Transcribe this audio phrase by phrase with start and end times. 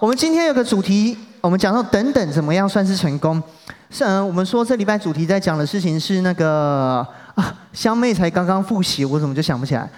[0.00, 3.42] 我们今天有个主题，我们讲到等等怎么样算是成功？
[3.90, 9.90] 是嗯，我们说这礼拜主题在讲的事情是那个啊，香妹才刚刚复习，我怎么就想不起来？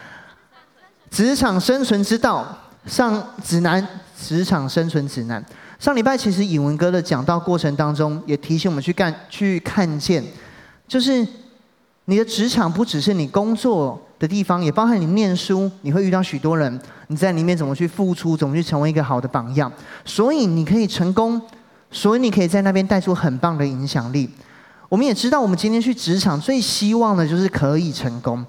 [1.10, 2.46] 职场生存之道
[2.86, 3.86] 上指南，
[4.18, 5.44] 职场生存指南。
[5.78, 10.24] 上礼拜其实以文哥的讲道过程当中，也提醒我们去干去看见，
[10.88, 11.26] 就是
[12.06, 19.72] 你的职场不只是你工作的地方，也包含你念书，你会遇到许多人，你在里面怎么去付出，怎么去成为一个好的榜样，
[20.04, 21.40] 所以你可以成功，
[21.90, 24.30] 所以你可以在那边带出很棒的影响力。
[24.88, 28.44] 我们也知道，我们今天去职场最希望的就是可以成功，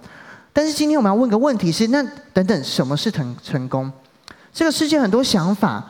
[0.54, 2.04] 但是今天我们要问个问题是：那
[2.34, 3.92] 等等，什么是成成功？
[4.54, 5.84] 这个世界很多想法。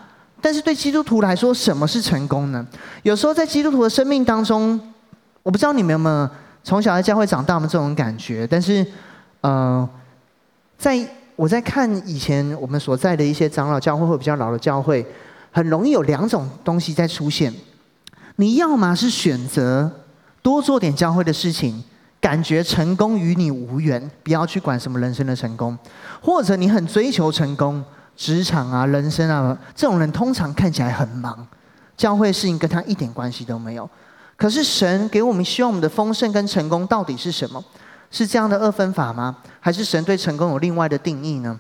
[0.44, 2.66] 但是对基督徒来说，什么是成功呢？
[3.04, 4.80] 有时候在基督徒的生命当中，
[5.44, 6.28] 我不知道你们有没有
[6.64, 7.68] 从小在教会长大吗？
[7.72, 8.48] 这种感觉。
[8.48, 8.84] 但是，
[9.42, 9.88] 呃，
[10.78, 15.06] 在我在看以前我们所在的一些长老教会或比较老的教会，
[15.52, 17.54] 很容易有两种东西在出现。
[18.38, 19.92] 你要么是选择
[20.42, 21.84] 多做点教会的事情，
[22.20, 25.76] 感觉成功与你无缘，不要去管什么人生的成功；
[26.22, 27.84] 或者你很追求成功。
[28.14, 31.48] 职场啊，人生啊，这种人通常看起来很忙，
[31.98, 33.90] 教会事情跟他一点关系都没有。
[34.38, 37.64] 可是神给我们希望我们的丰盛跟成功到底是什么？
[38.12, 39.38] 是这样的二分法吗？
[39.60, 41.60] 还是神对成功有另外的定义呢？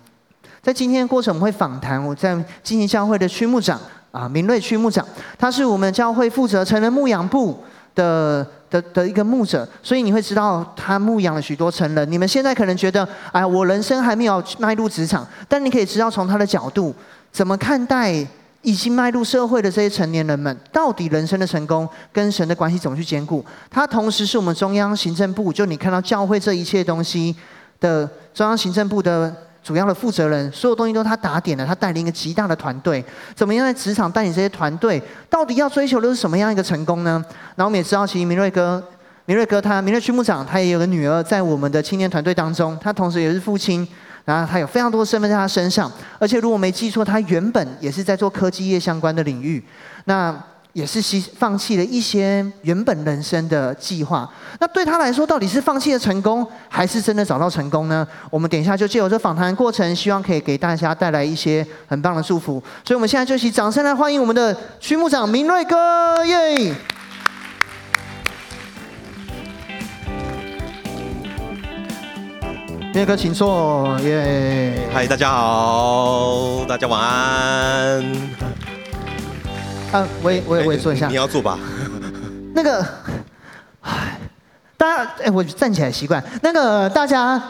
[0.61, 3.80] 在今天的过程，我们会访谈我在进行教会的区牧长
[4.11, 5.03] 啊，明瑞区牧长，
[5.39, 7.57] 他是我们教会负责成人牧养部
[7.95, 8.45] 的。
[8.72, 12.09] 的的一个牧者，所以你会知道他牧养了许多成人。
[12.09, 16.95] 你们现在可能觉得，哎，我人生还没有迈入职场，但你可以知道从他的角度，
[17.33, 18.25] 怎么看待
[18.62, 23.44] 已经迈入社会的这些成年人们，到底人生的成功跟神的关系怎么去兼顾？
[23.70, 27.36] 他同时是我们中央行政部，就你看到教会这一切东西
[27.80, 29.34] 的中央行政部的。
[29.64, 35.00] 主要的负责人，所有东西都他打点了，他带领一个极大的团队，怎么样在职场带领这些团队？
[35.30, 37.23] 到底要追求的是什么样一个成功呢？
[37.56, 38.84] 然后我们也知道，其实明瑞哥，
[39.25, 43.88] 明瑞哥他明瑞区牧长，他也有个女儿在我们的青年团队当中，他同时也是父亲，
[44.26, 49.64] 然后他有非常多的身份在他身上，而且如果没记错，他原本也是在做科技业相关的领域，
[50.06, 50.36] 那。
[50.74, 54.26] 也是牺放弃了一些原本人生的计划。
[54.58, 58.08] 那对他来说，到底是放弃了成功，还是真的找到成功呢？
[58.30, 62.53] 我们等一下就借由这访谈的过程，希望可以给大家带来一些很棒的祝福。
[62.86, 66.74] 所以，我们现在就一起掌声来欢迎我们的区牧长明瑞哥，耶！
[72.94, 74.78] 明瑞哥，请坐，耶！
[74.94, 78.03] 嗨，大家好，大家晚安。
[79.94, 81.07] 啊，我也我也我也坐一下。
[81.07, 81.57] 你要坐吧。
[82.53, 82.85] 那个，
[83.79, 84.19] 哎，
[84.75, 86.22] 大家，哎，我站起来习惯。
[86.44, 87.41] 那个大家，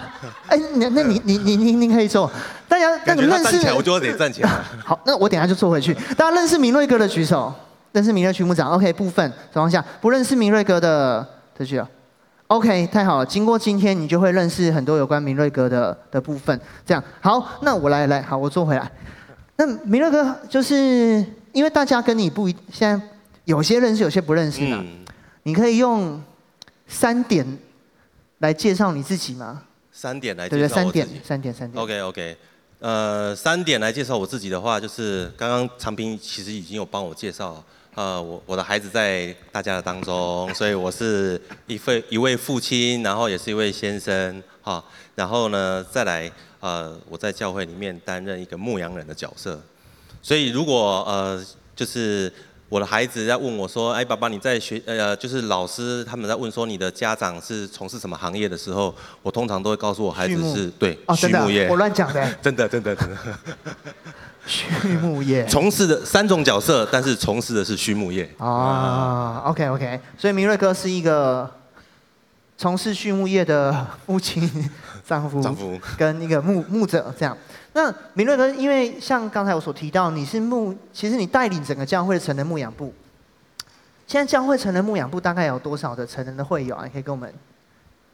[0.47, 2.31] 哎，那那你你你你你可以坐。
[2.67, 3.43] 大家，那你认识？
[3.45, 4.49] 站起来，我就得站起来。
[4.85, 5.91] 好，那我等下就坐回去。
[6.15, 7.51] 大家认识明瑞哥的举手。
[7.93, 11.27] 认识明瑞区牧长，OK，部分情况下不认识明瑞哥的
[11.57, 11.85] 的举手。
[12.51, 13.25] OK，太好了。
[13.25, 16.59] 经过今天，你就会认识很多有关明瑞哥的的部分。
[16.85, 18.91] 这样，好，那我来来，好，我坐回来。
[19.55, 21.25] 那明瑞哥就是。
[21.53, 23.07] 因为大家跟你不一，现在
[23.43, 24.77] 有些认识，有些不认识呢。
[24.79, 25.03] 嗯、
[25.43, 26.17] 你可以用
[26.87, 27.45] 三点
[28.37, 29.63] 来介绍你自己吗？
[29.91, 31.03] 三点来介绍我自己。
[31.03, 31.83] 对对，三点，三点，三点。
[31.83, 32.37] OK OK，
[32.79, 37.61] 呃，三点来介绍我自己的话，就是刚刚长平其实已经有帮我介绍，
[37.93, 44.81] 呃，我我的孩子在大家的当中，所以我是一位一位父亲，然后也是一位先生，哈，
[45.15, 46.31] 然后呢再来，
[46.61, 49.61] 呃，我在教会里面担任一个牧羊人的角色。
[50.21, 52.31] 所以，如果呃，就是
[52.71, 61.67] 我的孩子在问我说：“哎，爸爸，你在学呃，就是老师他们在问说你的家长是从事什么行业的时候，我通常都会告诉我孩子是对畜牧、哦、业。
[61.67, 62.25] 我乱讲的。
[62.41, 63.17] 真的，真的，真的。
[64.47, 65.45] 畜牧业。
[65.47, 68.23] 从事的三种角色，但是从事的是畜牧业。
[68.37, 71.51] 啊、哦、OK OK，所以明瑞哥是一个
[72.57, 74.49] 从事畜牧业的父亲、
[75.05, 77.37] 丈夫、丈夫跟一个牧牧者这样。
[77.73, 82.93] 那明瑞哥，因为像刚才我所提到，你是牧，其实你带领整个教会的成人牧养部。
[84.07, 86.83] 现在教会成人牧养部大概有多少的成人的会友啊？
[86.83, 87.33] 你可以跟我们，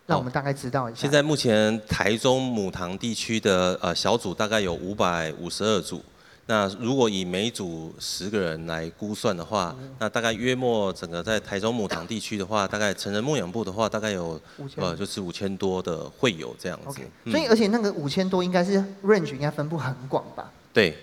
[0.06, 1.02] 让我们大概知道一下。
[1.02, 6.04] 现在目前台中母堂地区的呃小组大概有五百五十二组。
[6.48, 14.40] 那如果以每组十个人来估算的话，那大概约莫整个在台中母堂地区的话，大概成人牧养部的话，大概有
[14.78, 17.02] 呃就是五千多的会有这样子。
[17.30, 20.52] 所以而且那个五千多应该是 range 应该分布很广吧？
[20.74, 20.98] 对。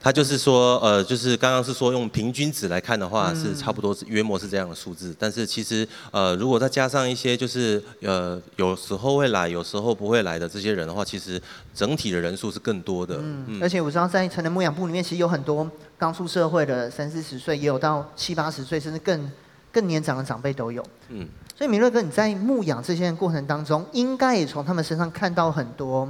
[0.00, 5.14] 他就是说，呃，就是刚刚是说用平均值来看的话，是差不多是约莫是这样的数字。
[5.18, 11.42] 但是其实，呃，如果再加上一些就是呃有时候会来，有时候不会来的这些人的话，其实
[11.74, 13.16] 整体的人数是更多的。
[13.16, 15.68] 嗯，嗯，而且我知道在成人牧养部里面，其实有很多
[15.98, 19.30] 刚出社会的三四十岁，也有到七八十岁，甚至更
[19.72, 20.80] 更年长的长辈都有。
[21.08, 26.08] 嗯，所以明乐哥，你在牧养这些人过程当中，应该也从他们身上看到很多。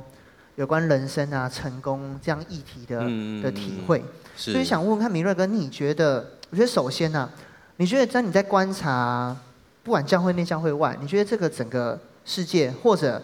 [0.59, 4.03] 有关人生啊、成功这样议题的、嗯、的体会，
[4.37, 6.33] 所以想问问看明瑞哥，你觉得？
[6.51, 7.31] 我觉得首先呢、啊，
[7.77, 9.37] 你觉得在你在观察，
[9.85, 13.23] 不管教会内、教会外，你觉得这个整个世界，或者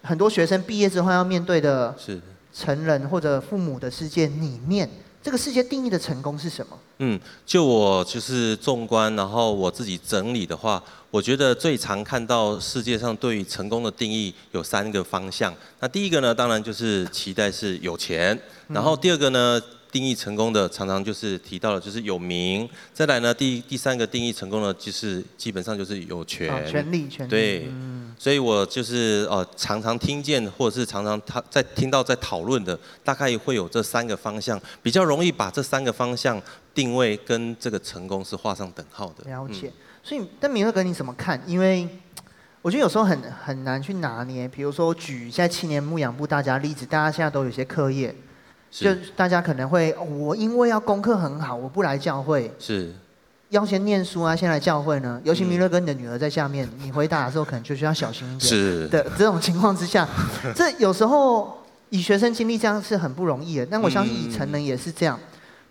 [0.00, 2.18] 很多学生毕业之后要面对的，是
[2.54, 4.88] 成人或者父母的世界里面，
[5.22, 6.78] 这个世界定义的成功是什么？
[7.00, 15.54] 嗯，就我就是纵观，然后我自己整理的话，我觉得最常看到世界上对于成功的定义有三个方向。
[15.78, 18.36] 那第一个呢，当然就是期待是有钱，
[18.68, 19.62] 然后第二个呢。
[19.92, 22.66] 定义成功的常常就是提到了，就是有名。
[22.94, 26.50] 再来呢，第第三个定义成功的，就是基本上就是有权。
[26.50, 27.30] 哦、权利，权利。
[27.30, 36.40] 对，嗯、所以我就是呃常常听见，或者是常常他在听到在讨论的，大概会有这三个方向，比较容易把这三个方向
[36.72, 39.30] 定位跟这个成功是画上等号的。
[39.30, 39.66] 了解。
[39.66, 41.40] 嗯、所以，但明瑞哥你怎么看？
[41.46, 41.88] 因为
[42.60, 44.48] 我觉得有时候很很难去拿捏。
[44.48, 48.14] 比如说，举现在青年牧养部大家例子，大家现在都有些课业。
[48.70, 52.50] 就大家可能会，我因为要功课很好，我不来教会。
[52.58, 52.90] 是，
[53.50, 55.20] 要先念书啊，先来教会呢。
[55.24, 58.40] 尤其明瑞哥，你的女儿在下面，你回答的时候可能就需要小心一点。
[58.40, 60.08] 是的，这种情况之下，
[60.56, 63.66] 这有时候以学生经历这样是很不容易的。
[63.66, 65.20] 但我相信以成人也是这样。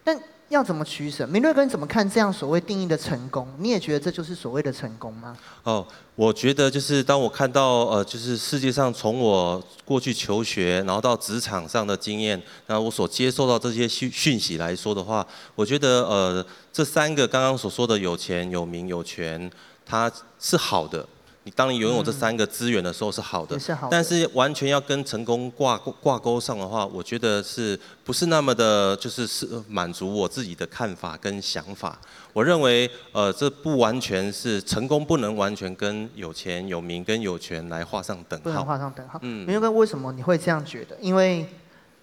[0.04, 0.16] 但
[0.52, 1.26] 要怎么取舍？
[1.26, 3.48] 明瑞哥，你怎么看这样所谓定义的成功？
[3.58, 5.36] 你也觉得这就是所谓的成功吗？
[5.64, 15.26] 哦，我觉得就是当我看到呃，就是世界上从我过去求学，然后到职场上的经验，然后我所接受到这些讯讯息来说的话，
[15.56, 19.50] 我觉得呃，这三个刚刚所说的有钱、有名、有权，
[19.86, 21.08] 它是好的。
[21.44, 32.00] 你当你拥有这三个资源的时候是好的，是好的，但是完全要跟成功挂挂钩上的话，我觉得是不是那么的，就是是满足我自己的看法跟想法。
[32.32, 38.44] 我认为，呃，这不完全是成功，不能完全跟有钱、有名跟有权来画上等号。
[38.44, 39.18] 不能画上等号。
[39.24, 40.96] 嗯，明瑞哥，为什么你会这样觉得？
[41.02, 41.48] 因为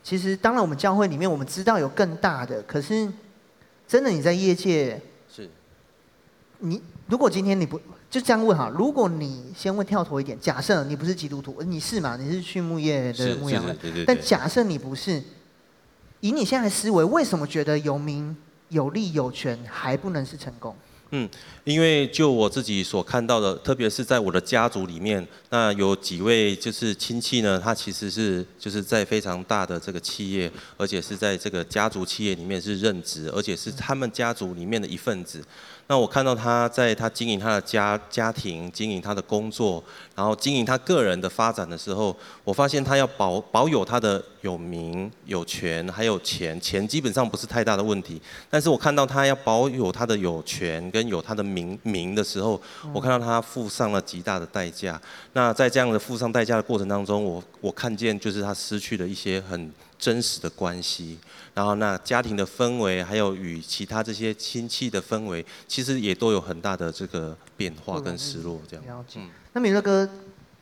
[0.03, 3.09] 其实当然我们教会里面我们知道有更大的，可是
[3.87, 5.01] 真的你在业界
[5.33, 5.49] 是，
[6.59, 7.81] 你如果今天你不。
[8.11, 12.17] 就这样问哈，如果你先问跳脱一点，假设你不是基督徒，你是嘛？
[12.17, 15.23] 你是畜牧业的牧羊人，对对对，但假设你不是，
[16.21, 18.35] 以你现在的思维，为什么觉得有名、
[18.71, 20.75] 有利、有权还不能是成功？
[21.11, 21.29] 嗯，
[21.65, 35.43] 因为就我自己所看到的，特别是在我的家族里面，那有几位就是亲戚呢，他其实是就是在非常大的这个企业，而且是在这个家族企业里面是任职，而且是他们家族里面的一份子。
[35.91, 39.83] 那我看到他在他经营他的家家庭，经营他的工作，
[40.15, 42.15] 然后经营他个人的发展的时候，
[42.45, 48.21] 我发现他要保保有他的有名有权，还有钱，钱基本上不是太大的问题。
[48.51, 52.61] 但是我看到他要保有他的有权跟有他的名名的时候，
[52.93, 55.01] 我看到他付上了极大的代价。
[55.33, 61.19] 那在这样的付上代价的过程当中，我我看见就是他失去了一些很真实的关系。
[61.55, 68.61] 然后，那家庭的氛围，还有与其他这些亲戚的氛围，其实也都有很大的这个变化跟失落。
[68.69, 68.87] 这样。
[68.87, 69.21] 了解。
[69.53, 70.09] 那米勒哥，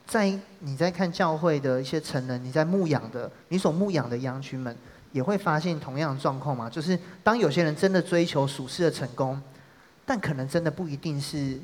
[0.06, 4.74] 在你在看教会的一些成人，你在牧养的，你所牧养的羊群们，
[5.12, 6.70] 也会发现同样的状况吗？
[6.70, 9.40] 就是当有些人真的追求属世的成功，
[10.04, 11.60] 但可能真的不一定是。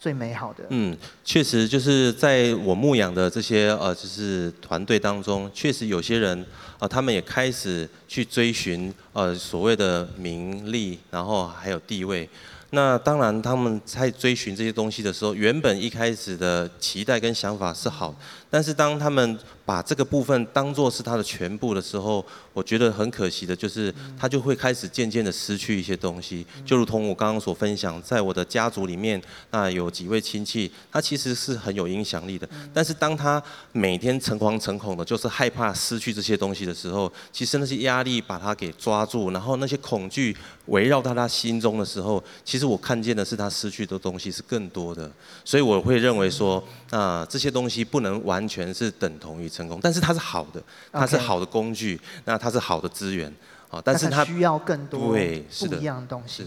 [0.00, 0.64] 最美好的。
[0.70, 12.28] 嗯，确实就是在我牧养的这些呃，就是团队当中，确实有些人啊、呃，他们也开始去追寻呃所谓的名利，然后还有地位。
[12.70, 18.14] 那当然，他们在追寻这些东西的时候，原本一开始的期待跟想法是好，
[18.50, 26.46] 但是当他们把这个部分当做是他的全部的时候，我觉得很可惜的就是，他就会开始渐渐的失去一些东西。
[26.66, 40.36] 就如同我刚刚所分享，在我的家族里面，那有几位亲戚，他其实是很有影响力的，但是当他每天诚惶诚恐的，就是害怕失去这些东西的时候，其实那些压力把他给抓住，然后那些恐惧
[40.66, 42.58] 围绕到他心中的时候，其实。
[42.58, 45.08] 其实我看见的是他失去的东西是更多的，
[45.44, 53.32] 所以我会认为说，啊，这些东西不能完全是等同于成功，但是它是好的，它是好的工具，那它是好的资源，
[53.68, 56.46] 啊，但是它需要更多对不一样的东西。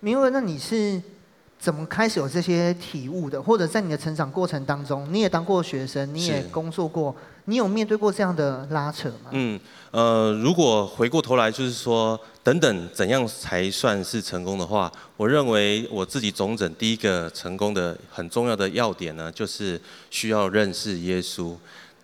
[0.00, 1.00] 明文，那你是
[1.64, 3.40] 怎么开始有这些体悟的？
[3.40, 7.16] 或者在你的成长过程当中，你也当过学生，你也工作过，
[7.46, 9.30] 你有面对过这样的拉扯吗？
[9.30, 9.58] 嗯，
[9.90, 19.80] 呃，如果回过头来就是说，等等，怎样才算是成功的话，我认为我自己总整第一个成功的很重要的要点呢，就是
[20.10, 21.56] 需要认识耶稣。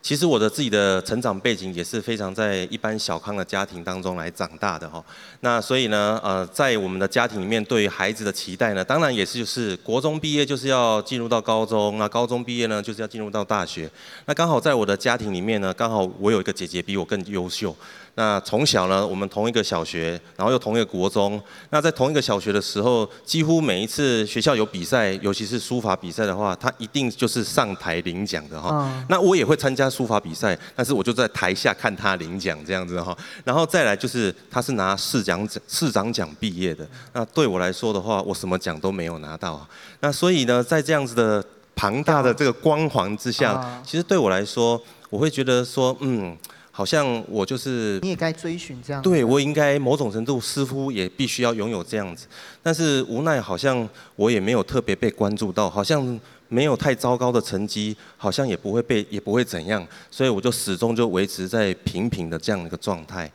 [0.02, 5.04] 其实我的自己的成长背景也是非常在一般小康的家庭当中来长大的哈。
[5.40, 13.90] 那所以呢，呃，在我们的家庭里面，对于孩子的期待呢，当然也是就是国中毕业就是要进入到高中，那高中毕业呢就是要进入到大学。
[14.24, 17.76] 那刚好在我的家庭里面呢，刚好我有一个姐姐比我更优秀。
[18.20, 21.40] 那从小呢，我们同一个小学，然后又同一个国中。
[21.70, 28.94] 那在同一个小学的时候，几乎每一次学校有比赛，尤其是书法比赛的话，他一定就是上台领奖的哈。
[29.08, 33.16] 那我也会参加书法比赛，但是我就在台下看他领奖这样子哈。
[33.42, 36.86] 然后再来就是他是拿市长奖市长奖毕业的。
[37.14, 39.66] 那对我来说的话，我什么奖都没有拿到。
[40.00, 41.42] 那所以呢，在这样子的
[41.74, 46.36] 庞大的这个光环之下，其实对我来说，我会觉得说，嗯。
[46.80, 49.02] 好像我就是，你也该追寻这样。
[49.02, 52.26] 对，我应该某种程度似乎也必须要拥有这样子，
[52.62, 56.18] 但是无奈好像我也没有特别被关注到，好像
[56.48, 63.30] 没有太糟糕的成绩，好像也不会被也不会怎样，所以我就始终就维持在平平的这样一个状态。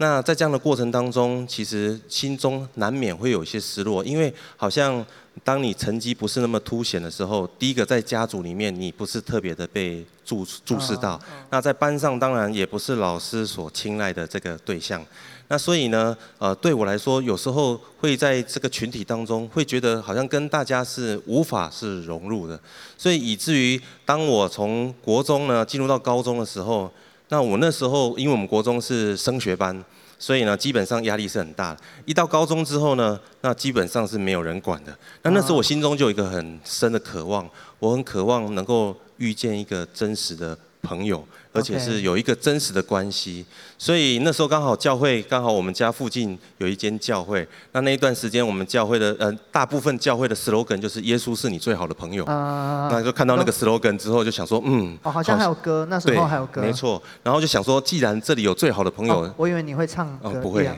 [0.00, 5.04] 那在这样的过程当中，其实心中难免会有一些失落，因为好像
[5.44, 15.04] 当你成绩不是那么凸显的时候，第一个在家族里面你不是特别的被注注视到，那在班上当然也不是老师所青睐的这个对象，
[15.48, 22.58] 那所以呢，呃，对我来说，有时候会在这个群体当中，会觉得好像跟大家是无法是融入的，
[22.96, 26.90] 所以以至于当我从国中呢进入到高中的时候。
[27.30, 29.84] 那我那时候，因为我们国中是升学班，
[30.18, 31.80] 所以呢，基本上压力是很大的。
[32.04, 34.96] 一到高中之后呢，那基本上是没有人管的。
[35.22, 41.24] 那那时候我心中就有一个很深的渴望，我很渴望能够遇见一个真实的朋友。
[41.52, 43.44] 而且是有一个真实的关系，
[43.76, 60.70] 所以那时候刚好教会刚好我们家附近有一间教会，那那一段时间我们教会的呃大部分教会的 slogan 就是耶稣是你最好的朋友，那就看到那个 slogan 之后就想说嗯，哦好像还有歌，那时候还有歌，没错，然后就想说既然这里有最好的朋友，我以为你会唱歌，不会，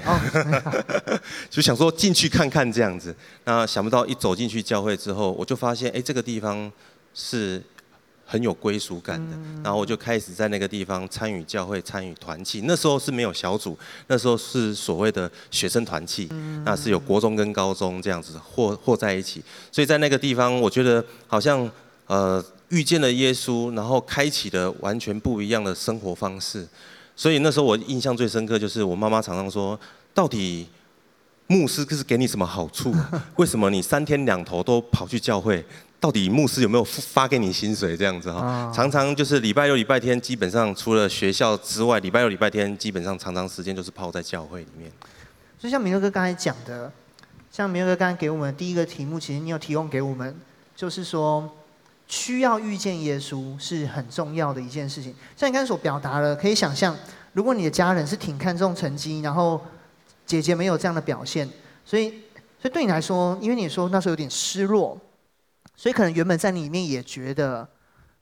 [1.50, 6.72] 就想说进去看看这样子，那想不到一走进去教会之后，我就发现哎这个地方
[7.12, 7.62] 是。
[8.32, 12.62] 很有归属感的，然后我就开始在那个地方参与教会、参与团契。
[12.64, 16.30] 那时候是没有小组，那时候是所谓的学生团契，
[16.64, 19.44] 那是有国中跟高中这样子和和在一起。
[19.70, 21.70] 所以在那个地方，我觉得好像
[22.06, 26.66] 呃遇见了耶稣，然后开启了完全不一样的生活方式。
[27.14, 29.78] 所以那时候我印象最深刻就是我妈妈常常说
[30.14, 30.66] ：“到底
[31.48, 32.94] 牧师是给你什么好处？
[33.36, 35.62] 为什么你三天两头都跑去教会？”
[36.02, 38.72] 到底牧师有没有发给你薪水这样子哈？
[38.74, 44.90] 常常就是礼拜六、礼拜天，基本上除了学校之外，礼拜六、礼拜天基本上常常时间就是泡在教会里面。
[45.60, 46.90] 所以像明乐哥刚才讲的，
[47.52, 50.34] 像明乐哥刚才给我们的第一个题目，其实你有提供给我们，
[50.74, 51.48] 就是说
[52.08, 55.14] 需要遇见耶稣是很重要的一件事情。
[55.36, 56.96] 像你刚才所表达的，可以想象，
[57.32, 59.64] 如果你的家人是挺看重成绩，然后
[60.26, 61.48] 姐姐没有这样的表现，
[61.84, 62.10] 所以
[62.60, 65.00] 所以对你来说，因为你说那时候有点失落。
[65.76, 67.66] 所以可能原本在里面也觉得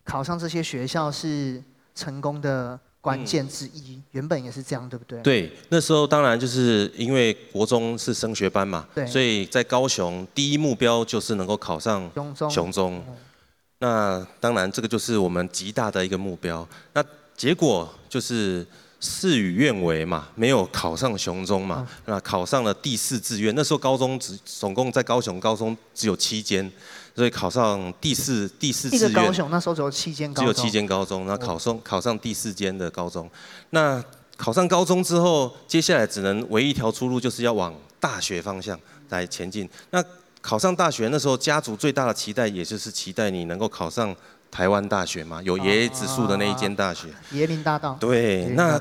[0.04, 1.62] 考上这些学校是
[1.95, 5.21] 成功的关键之一，嗯、原本也是这样，对不对？
[5.23, 12.50] 对，那时候当然就是因为国中是升学班嘛，所以在高雄第一目标就是能够考上雄中。
[12.50, 13.04] 雄中，
[13.78, 16.66] 那当然这个就是我们极大的一个目标。
[16.92, 17.04] 那
[17.37, 18.66] 结果就是
[19.00, 23.54] 事与愿违嘛，没有考上雄中嘛，那考上了第四志愿。
[23.54, 26.71] 那时候高中只总共在高雄高中只有七间。
[27.14, 33.30] 所以考上第四第四志愿，高雄那时候只有七间高中，只有七间高中，那考上考上第四间的高中，
[33.70, 34.02] 那
[34.36, 38.78] 考上高中之后，接下来只能唯一一条出路就是要往大学方向
[39.10, 39.68] 来前进。
[39.90, 40.02] 那
[40.40, 44.14] 考上大学那时候，家族最大的期待，也就是期待你能够考上
[44.50, 47.08] 台湾大学嘛，有爷爷指数的那一间大学。
[47.34, 47.96] 椰林大道。
[48.00, 48.80] 对，那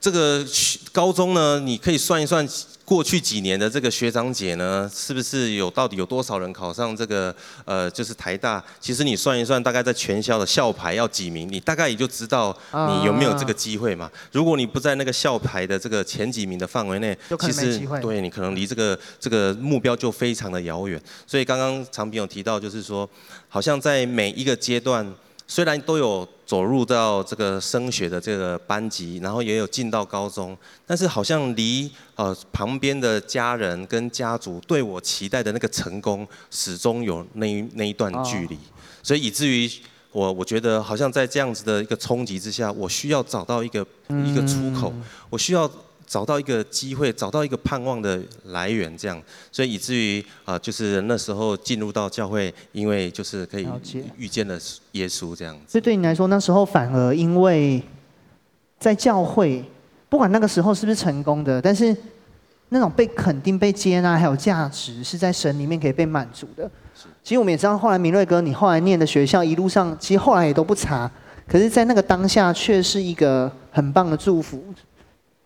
[0.00, 0.46] 这个
[0.92, 2.46] 高中呢，你可以算一算。
[2.90, 7.32] 过去几年的这个学长姐呢，是不是有到底有多少人考上这个
[7.64, 8.60] 呃，就是台大？
[8.80, 14.10] 其实你算一算，大概在全校的校排要几名，你大概也就知道你有没有这个机会嘛。
[14.32, 21.00] 如果你不在那个校排的这个前几名的范围内，其实对你可能离这个这个目标就非常的遥远。
[21.28, 23.08] 所以刚刚长平有提到，就是说，
[23.48, 25.08] 好像在每一个阶段。
[25.52, 38.58] 虽然都有走入到这个升学的这个班级，然后也有进到高中，但是好像离呃旁边的家人跟家族对我期待的那个成功，始终有那一那一段距离，
[39.00, 39.70] 所以以至于
[40.10, 43.86] 我我觉得好像在这样子的一个冲击之下，我需要找到一个
[44.26, 44.92] 一个出口，
[45.28, 45.70] 我需要。
[46.10, 53.68] 找到一个机会，找到一个盼望的来源，这样，所以以至于啊、呃，就是那时候进入到教会，因为就是可以
[54.16, 54.58] 遇见了
[54.90, 55.60] 耶稣这样子。
[55.68, 57.80] 所以对你来说，那时候反而因为
[58.80, 59.64] 在教会，
[60.08, 61.96] 不管那个时候是不是成功的，但是
[62.70, 66.68] 那种被肯定、被接纳，还有价值，是在神里面可以被满足的。
[67.22, 71.08] 其实我们也知道，后来明瑞哥，你后来念的学校，一路上其实后来也都不差，
[71.46, 74.64] 可是，在那个当下，却是一个很棒的祝福。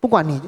[0.05, 0.39] 不管你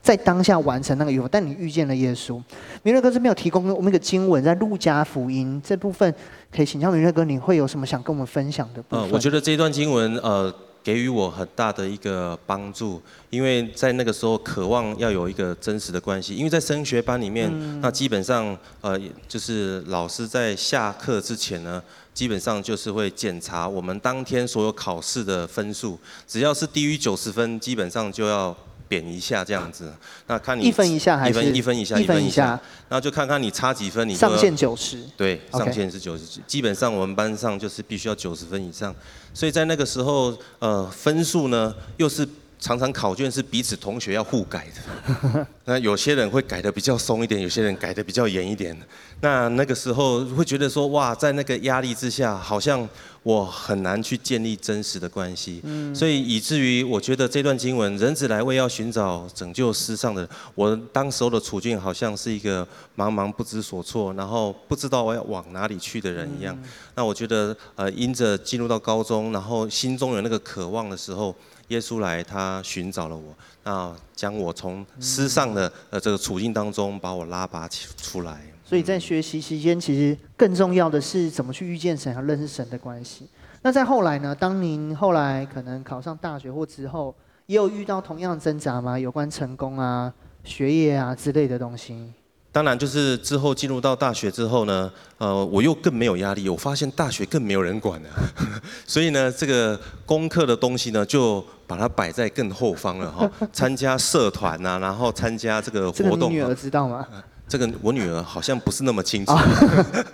[0.00, 2.40] 在当下完成那个愿望，但你遇见了耶稣。
[2.84, 6.14] 明瑞哥这边有提供我们一个经文，在路加福音这部分，
[6.54, 9.10] 可以请教明瑞哥，你会有什么想跟我们分享的部分？
[9.10, 21.82] 嗯，我觉得这段经文呃给予我很大的一个帮助，因为在那个时候渴望要有一个真实的关系，因为在升学班里面，嗯、那基本上呃就是老师在下课之前呢，
[22.14, 25.98] 基本上就是会检查我们当天所有考试的分数，
[26.28, 28.56] 只要是低于九十分，基本上就要。
[28.90, 29.94] 贬一下这样子，
[30.26, 38.92] 那看你一分一下还是一分一分一下一分一下，然后就看看你差几分，你上限九十，对，上限是九十，基本上我们班上就是必须要九十分以上，
[39.32, 42.28] 所以在那个时候，呃，分数呢又是。
[42.60, 48.76] 常常考卷是彼此同学要互改的， 那有些人会改的比较松一点，有些人改的比较严一点。
[49.22, 52.86] 那那个时候会觉得说，哇，在那个压力之下，好像
[53.22, 55.60] 我很难去建立真实的关系。
[55.64, 55.94] 嗯。
[55.94, 66.58] 所以以至于我觉得这段经文，人子来为要寻找拯救失丧的，我当时候的处境好像是一个茫茫不知所措，然后不知道我要往哪里去的人一样。
[66.94, 71.34] 那我觉得，呃，因着进入到高中，然后心中有那个渴望的时候。
[71.70, 73.34] 耶稣来，他寻找了我，
[73.64, 78.40] 那将我从失丧的呃这个处境当中把我拉拔起出来。
[78.64, 83.28] 所以在学习期间，其实更重要的是怎么去遇见神和认识神的关系。
[83.62, 84.34] 那在后来呢？
[84.34, 87.14] 当您后来可能考上大学或之后，
[87.46, 88.98] 也有遇到同样挣扎吗？
[88.98, 90.12] 有关成功啊、
[90.44, 92.12] 学业啊之类的东西？
[92.52, 96.48] 当然，就是之后进入到大学之后呢，呃，我又更没有压力。
[96.48, 98.08] 我发现大学更没有人管了，
[98.84, 103.30] 所以呢，这个功课的东西呢，就把它摆在更后方了哈。
[103.52, 106.18] 参加社团呐、啊，然后参加这个活动。
[106.18, 107.06] 这个女儿知道吗？
[107.48, 109.32] 这个我女儿好像不是那么清楚。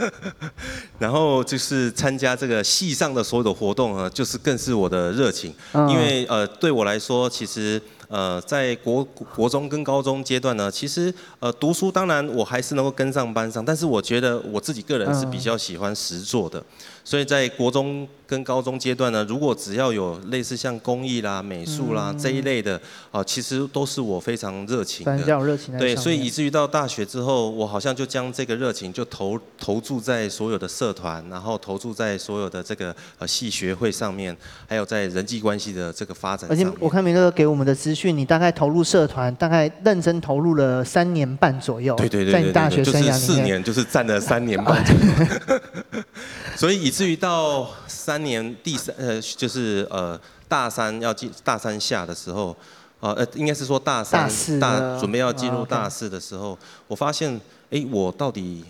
[0.99, 7.80] 然后就是参加这个系上的所有的活动啊，就是更是我的热情，因为呃，对我来说，其实。
[8.08, 16.62] 呃，在国国中跟高中阶段呢，其实呃读书当然我还是能够跟上班上，但是我觉得我自己个人是比较喜欢实作的，
[17.04, 25.17] 所以在国中跟高中阶段呢，如果只要有类似像工艺啦、美术啦这一类的，啊，其实都是我非常热情的。
[25.17, 25.78] 热情。
[25.78, 34.36] 对，所以以至于到大学之后，我好像就将这个热情就投投注在所有的社团，然后投注在所有的这个呃系学会上面，
[34.67, 36.67] 还有在人际关系的这个发展上面。
[36.67, 41.95] 而且我看明哥给我们的资讯，你大概投入社团，大概认真投入了三年半左右。
[41.97, 46.02] 对对对，在你大学生涯里面，就是四年，就是占了三年半左右。
[46.56, 52.56] 所以以至于到三年第三呃，就是呃大三要进大三下的时候，
[53.00, 57.40] 呃应该是说大三大，大准备要进入大四的时候，哦 okay、我发现
[57.71, 58.64] 哎我到底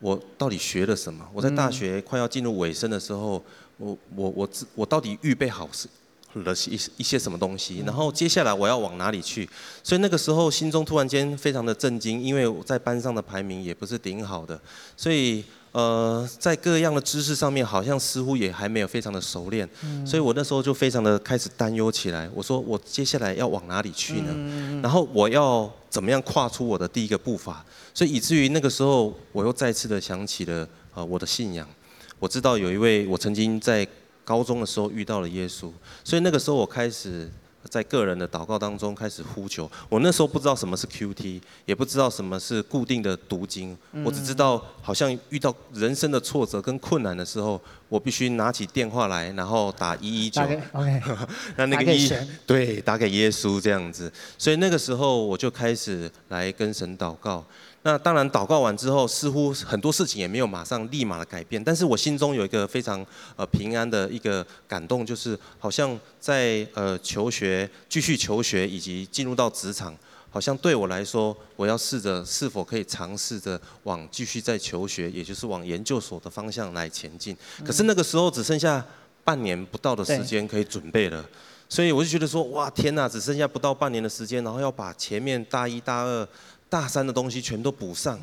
[0.00, 1.26] 我到底学了什么？
[1.32, 3.42] 我在大学快要进入尾声的时候，
[3.76, 5.88] 我我我我到底预备好是？
[6.44, 9.48] 了一一些什么东西，然后接下来我要往哪里去？
[9.82, 14.60] 所以那个时候心中突然间非常的震惊，因为我在班上的排名也不是顶好的，
[14.98, 15.42] 所以
[15.76, 19.68] 呃在各样的知识上面好像似乎也还没有非常的熟练，
[20.06, 22.26] 所以我那时候就非常的开始担忧起来。
[22.34, 24.80] 我说我接下来要往哪里去呢？
[24.82, 27.62] 然后我要怎么样跨出我的第一个步伐？
[27.92, 31.68] 所以以至于那个时候我又再次的想起了呃我的信仰，
[32.18, 33.86] 我知道有一位我曾经在。
[34.26, 35.70] 高中的时候遇到了耶稣，
[36.02, 37.30] 所以那个时候我开始
[37.66, 39.70] 在个人的祷告当中开始呼求。
[39.88, 50.40] 我那时候不知道什么是 QT，也不知道什么是固定的读经，我只知道好像遇到人生的挫折跟困难的时候，我必须拿起电话来，然后打一一九。
[50.72, 51.02] OK，
[51.56, 52.10] 那那个一
[52.46, 57.44] 对打给耶稣这样子，所以那个时候我就开始来跟神祷告。
[57.86, 69.96] 那当然，祷告完之后，似乎很多事情也没有马上立马的改变，但是我心中有一个非常呃平安的一个感动，就是好像在呃求学、继续求学以及进入到职场，
[70.28, 77.36] 好像对我来说，我要试着是否可以尝试着往继续在求学，也就是往研究所的方向来前进。
[77.64, 78.84] 可是那个时候只剩下
[79.22, 81.24] 半年不到的时间可以准备了，
[81.68, 86.28] 所以我就觉得说，哇，天哪，只剩下不到半年的时间，然后要把前面大一、大二、
[86.68, 88.20] 大三的东西全都补上，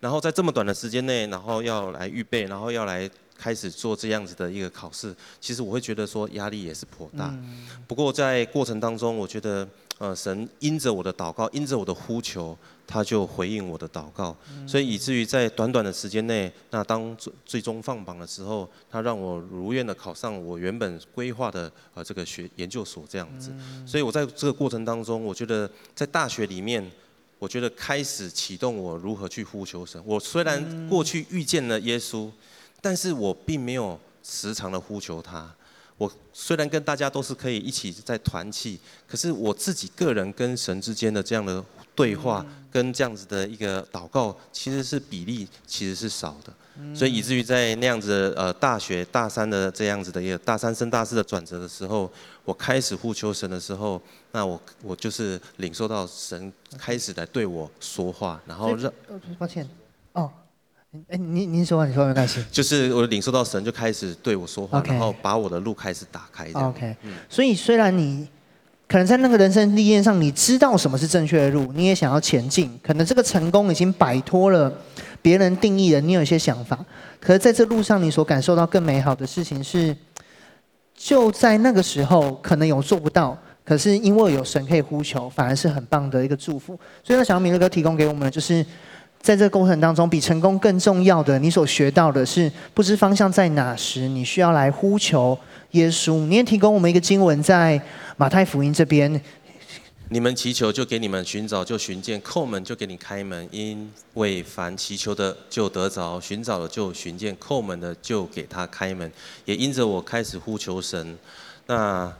[0.00, 7.34] 然后在这么短的时间内，然后要来预备，然后要来开始做这样子的一个考试，其实我会觉得说压力也是颇大。
[7.86, 9.68] 不过在过程当中，我觉得。
[9.98, 23.52] 呃，神因着我的祷告，因着我的呼求，他就回应我的祷告，所以以至于在短短的时间内，那当最最终放榜的时候，他让我如愿的考上我原本规划的呃这个学研究所这样子。
[23.86, 26.84] 所以我在这个过程当中，我觉得在大学里面，
[27.38, 30.02] 我觉得开始启动我如何去呼求神。
[30.06, 32.30] 我虽然过去遇见了耶稣，
[32.80, 35.54] 但是我并没有时常的呼求他。
[35.96, 46.52] 我虽然跟大家都是可以一起在团契，可是我自己个人跟神之间的这样的对话，跟这样子的一个祷告，其实是比例其实是少的，
[46.94, 52.10] 所以以至于在那样子的呃大学大三的这样子的一个大三升大四的转折的时候，
[52.44, 54.00] 我开始呼求神的时候，
[54.32, 58.92] 那我我就是领受到神开始来对我说话，然后让
[59.38, 59.68] 抱歉
[60.12, 60.30] 哦。
[61.08, 62.44] 哎，您您说话，你说没关系。
[62.52, 64.90] 就是我领受到神就开始对我说话，Okay.
[64.90, 66.48] 然后把我的路开始打开。
[66.54, 66.96] OK，
[67.28, 68.28] 所以虽然你
[68.86, 74.72] 可能在那个人生历练上，你知道什么是正确的路，你也想要前进，可能这个成功已经摆脱了
[75.24, 76.78] 别人定义的，你有一些想法。
[77.18, 79.96] 可是在这路上，你所感受到更美好的事情是，
[80.94, 83.34] 就在那个时候，可能有做不到，
[83.64, 86.78] 可是因为有神可以呼求，反而是很棒的一个祝福。
[87.02, 88.62] 所以，呢，想要米勒哥提供给我们就是。
[89.24, 95.38] 在这个过程当中，比成功更重要的，你所学到的是不知方向在哪时，你需要来呼求
[95.70, 96.26] 耶稣。
[96.26, 97.80] 你也提供我们一个经文，在
[98.18, 99.10] 马太福音这边：
[100.10, 103.48] 你们祈求，就给你们；寻找，就寻见；叩门，就给你开门。
[103.50, 109.10] 因为凡祈求的，就得着；寻找的，就寻见；叩门的，就给他开门。
[109.46, 111.18] 也因着我开始呼求神，
[111.66, 112.14] 那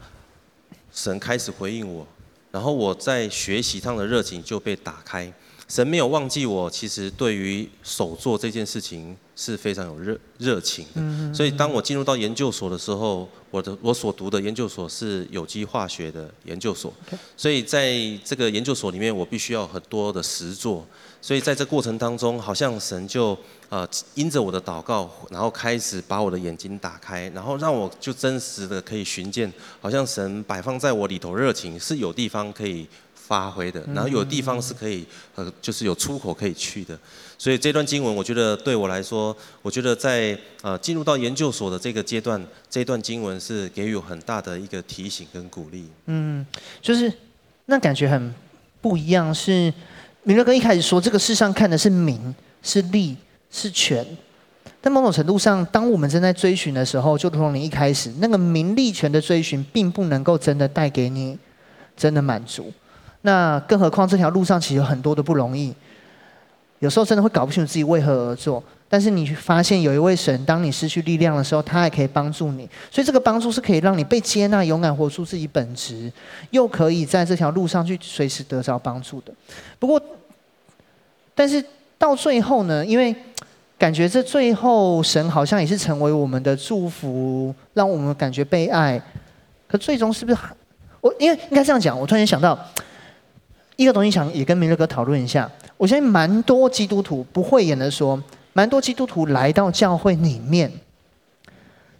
[0.92, 2.06] 神开始回应我，
[2.50, 5.30] 然后我在学习上的热情就被打开。
[5.66, 11.34] 神没有忘记我，其实对于手作这件事情是非常有热热情的。
[11.34, 16.92] 所以当我进入到研究所的时候，我的我所读的研究所是有机化学的研究所，
[17.36, 20.86] 所以在这个研究所里面，我必须要很多的实作。
[21.22, 23.36] 所以在这过程当中，好像神就
[23.70, 29.50] 呃因着我的祷告，然后开始把我的眼睛打开，然后让我就真实的可以寻见，
[29.80, 32.86] 好像神摆放在我里头热情是有地方可以。
[33.26, 36.98] 发挥的，然后有地方是可以，呃，就是有出口可以去的，
[37.38, 45.88] 所以这段经文，我觉得对我来说，我觉得在呃进入到研究所的这个阶段，这段经文是给予我很大的一个提醒跟鼓励。
[46.04, 46.44] 嗯，
[46.82, 47.10] 就是
[47.64, 48.34] 那感觉很
[48.82, 49.72] 不一样，是
[50.22, 53.16] 明乐哥一开始说，这个世上看的是名、是利、
[53.50, 54.06] 是权，
[54.82, 61.38] 但某种程度上，当我们正在追寻的时候，就如同你一开始那个名利权的追寻，并不能够真的带给你
[61.96, 62.70] 真的满足。
[63.26, 65.74] 那更何况这条路上其实有很多的不容易，
[66.80, 68.62] 有时候真的会搞不清楚自己为何而做。
[68.86, 72.68] 但是你发现有一位神，当你失去力量的时候，他还可以帮助你。
[72.90, 76.12] 所以这个帮助是可以让你被接纳、勇敢活出自己本质，
[76.50, 79.32] 又可以在这条路上去随时得着帮助的。
[79.78, 79.98] 不过，
[81.34, 81.64] 但是
[81.96, 83.16] 到最后呢，因为
[83.78, 89.00] 感觉这最后神好像也是成为我们的祝福，让我们感觉被爱。
[89.66, 90.38] 可最终是不是
[91.00, 91.12] 我？
[91.18, 92.56] 因为应该这样讲，我突然想到。
[93.76, 100.70] 一个东西想也跟米勒哥讨论一下，我相信蛮多基督徒不讳言的说，蛮多基督徒来到教会里面，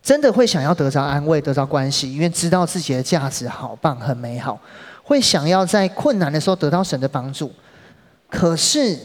[0.02, 4.60] 真的会想要得着安慰、得着关系，因为知道自己的价值好棒、很美好，
[5.02, 7.50] 会想要在困难的时候得到神的帮助。
[8.30, 8.98] 可是，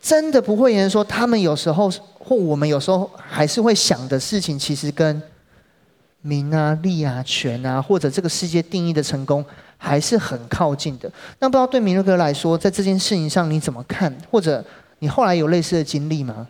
[0.00, 5.22] 真的不讳言说，他们有时候或我们有时候还是会想的事情，其实跟
[6.20, 9.44] 名啊、利啊、权啊，或者这个世界定义的成功。
[9.76, 11.10] 还是很靠近的。
[11.38, 14.14] 那不知道对米勒哥来说，在这件事情上你怎么看？
[14.30, 14.64] 或者
[15.00, 16.46] 你后来有类似的经历吗？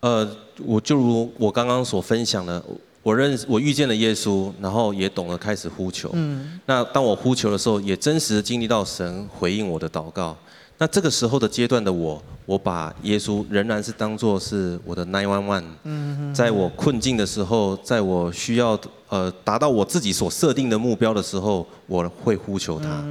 [0.00, 0.28] 呃，
[0.64, 2.62] 我就如我刚刚所分享的，
[3.02, 6.10] 我认识我遇见了耶稣，然后也懂得开始呼求。
[6.12, 6.60] 嗯。
[6.66, 10.36] 那当我呼求的时候，也真实的经历到神回应我的祷告。
[10.78, 15.64] 那这个时候的阶段的我，我把耶稣仍然是当作是我的 nine one one。
[15.84, 16.34] 嗯。
[16.34, 18.78] 在我困境的时候，在我需要。
[19.10, 23.04] 呃，达到我自己所设定的目标的时候，我会呼求他，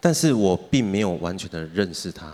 [0.00, 2.32] 但是我并没有完全的认识他，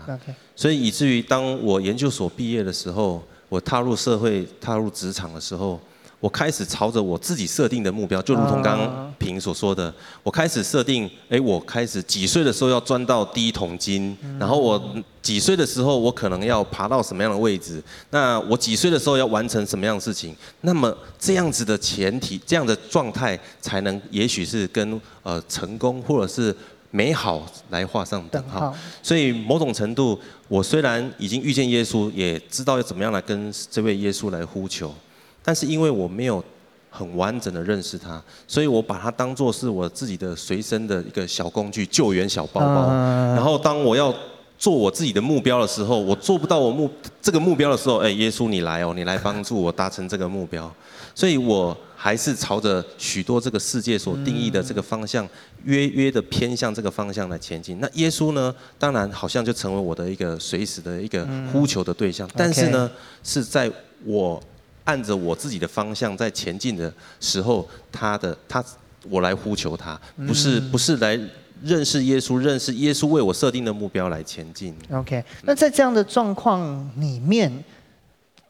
[0.55, 5.77] 所以以至于当我研究所毕业的时候，我踏入社会、踏入职场的时候，
[6.23, 14.81] 我开始朝着我自己设定的目标，就如同刚刚平所说的，我开始设定，哎，我开始几岁的时候要赚到第一桶金，然后我
[15.21, 26.55] 几岁的时候我可能要爬到什么样的位置，那我几岁的时候要完成什么样的事情，那么这样子的前提，这样的状态才能，也许是跟呃成功或者是。
[26.95, 30.15] 美好来画上等号，所以某种程度，
[30.47, 34.93] 我虽然已经遇见耶稣，也知道要怎么样来跟这位耶稣来呼求，
[35.43, 36.43] 但是因为我没有
[36.89, 42.87] 很完整的认识他，所以我把它当做是我自己的随身的一个小工具、救援小包包。
[43.35, 44.13] 然后当我要
[44.57, 46.89] 做我自己的目标的时候，我做不到我目
[47.21, 50.73] 这个目标的时候，哎，耶稣你来哦，你来帮助我达成这个目标，
[51.13, 51.75] 所以我。
[51.95, 55.25] 还是朝着许多这个世界所定义的这个方向，
[55.63, 57.79] 约约的偏向这个方向来前进。
[57.79, 58.53] 那耶稣呢？
[58.77, 62.29] 当然好像就成为我的一个随时的一个呼求的对象。
[62.35, 62.91] 但是呢，
[63.23, 63.71] 是在
[64.03, 64.37] 我
[64.85, 68.63] 按着我自己的方向在前进的时候，他的他
[69.09, 71.19] 我来呼求他，不是不是来
[71.61, 74.75] 认识耶稣，认识耶稣为我设定的目标来前进。
[74.91, 77.63] OK，那在这样的状况里面。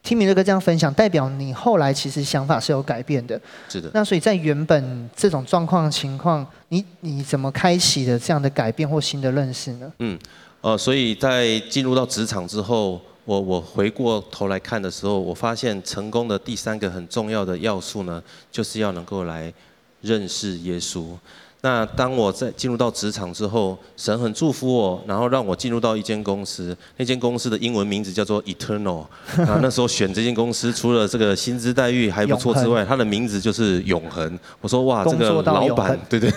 [0.04, 3.39] 听米勒哥这样分享，代表你后来其实想法是有改变的。
[3.69, 3.89] 是的。
[3.93, 9.89] 那所以在原本这种状况情况，你你怎么开启的这样的改变或新的认识呢？
[10.00, 10.19] 嗯，
[10.60, 19.54] 呃，所以在进入到职场之后，我我回过头来看的时候，我发现成功的第三个很重要的要素呢，就是要能够来
[20.02, 21.06] 认识耶稣。
[21.65, 26.76] 那当我在进入到职场之后，神很祝福我，然后让我进入到一间公司。
[26.97, 28.99] 那间公司的英文名字叫做 Eternal。
[29.38, 34.38] 啊， 那时候选这间公司，除了这个薪资待遇还不错之外，它的名字就是永恒。
[34.60, 36.30] 我说哇，这个老板，对对，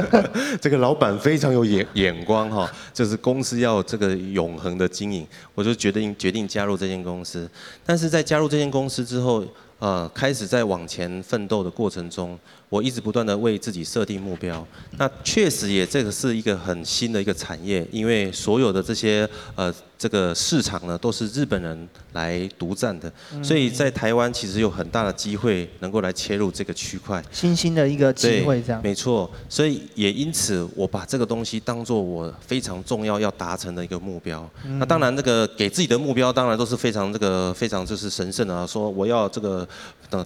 [0.60, 7.50] 这个老板非常有眼眼光哈，就是公司要这个永恒的经营，我就决定决定加入这间公司。
[7.82, 9.42] 但是在加入这间公司之后，
[9.78, 14.66] 呃，开始在往前奋斗的过程中，我一直不断的为自己设定目标。
[14.98, 19.74] 那确实也这个是一个很新的一个产业，因为所有的这些呃。
[19.98, 23.10] 这个市场呢，都是日本人来独占的，
[23.42, 29.30] 所以在台湾其实有很大的机会能够来切入这个区块，新兴的一个机会，这样没错。
[29.48, 34.46] 所以也因此，我把这个东西当做我非常重要要达成的一个目标。
[34.78, 39.66] 那当然，这个给自己的目标当然都是非常这个非常就是神圣的啊，说我要这个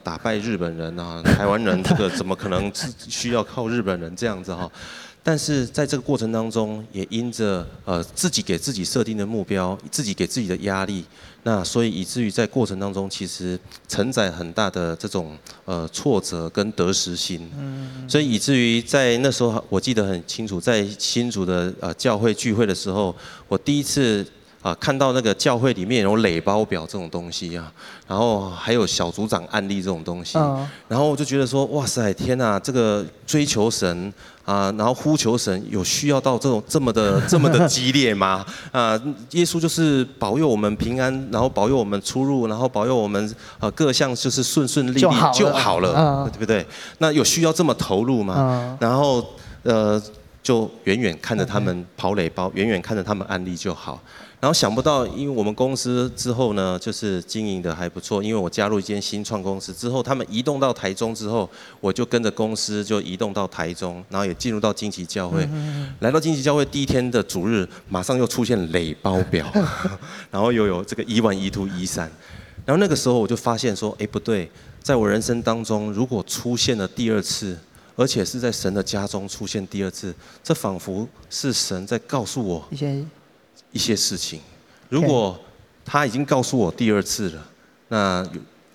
[0.02, 2.70] 打败日本人啊，台湾人这个怎么可能
[3.08, 4.70] 需要靠日本人这样子哈？
[5.22, 11.04] 但是在这个过程当中，也因着呃自己给自己设定的目标，自己给自己的压力，
[11.42, 17.50] 那所以以至于在过程当中，其实承载很大的这种呃挫折跟得失心。
[17.58, 18.08] 嗯。
[18.08, 23.14] 所以以至于在那时候，我记得很清楚，在新竹的呃教会聚会的时候，
[23.46, 24.26] 我第一次。
[24.62, 27.72] 啊，看到那个教会里面有垒包表这种东西啊，
[28.06, 30.36] 然后还有小组长案例这种东西，
[30.86, 34.12] 然后我就觉得说，哇塞，天哪，这个追求神
[34.44, 38.44] 啊，然后呼求神，有需要到这种这么的 这么的激烈吗？
[38.70, 46.66] 啊，耶稣就是保佑我们平安，然后保佑我们出入，然后保佑我们啊各项就是顺顺利利就好，就好了，对不对？
[46.98, 48.76] 那有需要这么投入吗？
[48.78, 49.24] 然后
[49.62, 49.98] 呃，
[50.42, 53.98] 就远远看着他们跑垒包，远远看着他们案例就好。
[54.40, 58.22] 然后想不到，因为我们公司之后呢，就是经营的还不错。
[58.22, 61.48] 因为我加入一间新创公司之后，他们移动到台中之后，
[61.78, 65.46] 我就跟着公司就移动到台中，然后也进入到惊奇教会。
[65.98, 69.46] 来到惊奇教会第一天的主日，马上又出现垒包表，
[70.32, 71.98] 然后又有这个 E1、E2、E3。
[72.64, 74.50] 然后那个时候我就发现说，哎，不对，
[74.82, 77.58] 在我人生当中，如果出现了第二次，
[77.94, 82.66] 而且是在神的家中出现第二次，这仿佛是神在告诉我。
[83.72, 84.40] 一些事情，
[84.88, 85.38] 如果
[85.84, 87.46] 他已经告诉我第二次了，
[87.88, 88.26] 那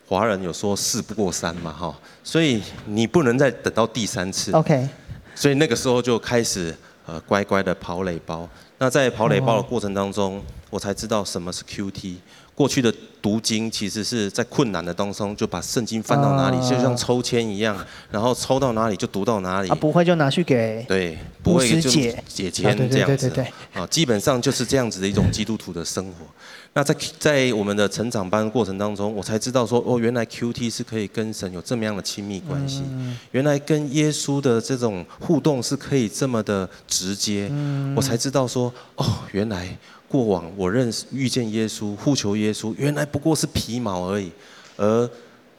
[0.08, 4.52] 华人有说事不过三嘛，哈，所以你不能再等到第三次。
[4.52, 4.88] OK，
[5.34, 8.48] 所以那个时候就开始呃乖乖的跑垒包。
[8.78, 10.44] 那在跑垒包的过程当中，
[10.76, 12.16] 我才知道什么是 QT。
[12.54, 17.78] 过去的读经其实是在困难的当中就把圣经翻到哪里，就像抽签一样，
[18.12, 19.70] 然后抽到哪里就读到哪里。
[19.70, 23.32] 啊，不会就拿去给对，不会就解解签这样子。
[23.74, 26.26] 啊，基本上就是这样子的一种基督徒的生活。
[26.74, 32.84] 那在在我们的成长班过程当中，我才知道说，哦，原来 QT 是可以跟神有这么样的亲密关系。
[33.32, 37.50] 原来跟耶稣的这种互动是可以这么的直接。
[37.96, 39.78] 我才知道说，哦，原来。
[40.16, 44.32] 过往我认识遇见耶稣，呼求耶稣，原来不过是皮毛而已。
[44.78, 45.10] 而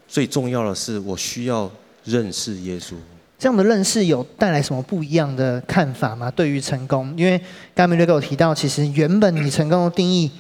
[0.09, 1.71] 最重要的是，我需要
[2.05, 2.95] 认识耶稣。
[3.38, 6.31] 这样的认识有带来什么不一样的看法吗？
[6.31, 7.38] 对于成功，因为
[7.75, 10.31] 刚才米勒哥有提到，其实原本你成功的定义，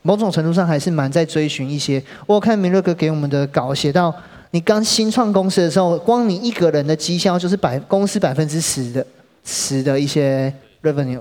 [0.00, 2.02] 某种程度上还是蛮在追寻一些。
[2.26, 4.14] 我看明瑞哥给我们的稿写到，
[4.52, 9.06] 你刚新创公司的时候，光你一个人的绩效就是百公司百分之十的
[9.44, 10.50] 十的一些
[10.82, 11.20] revenue，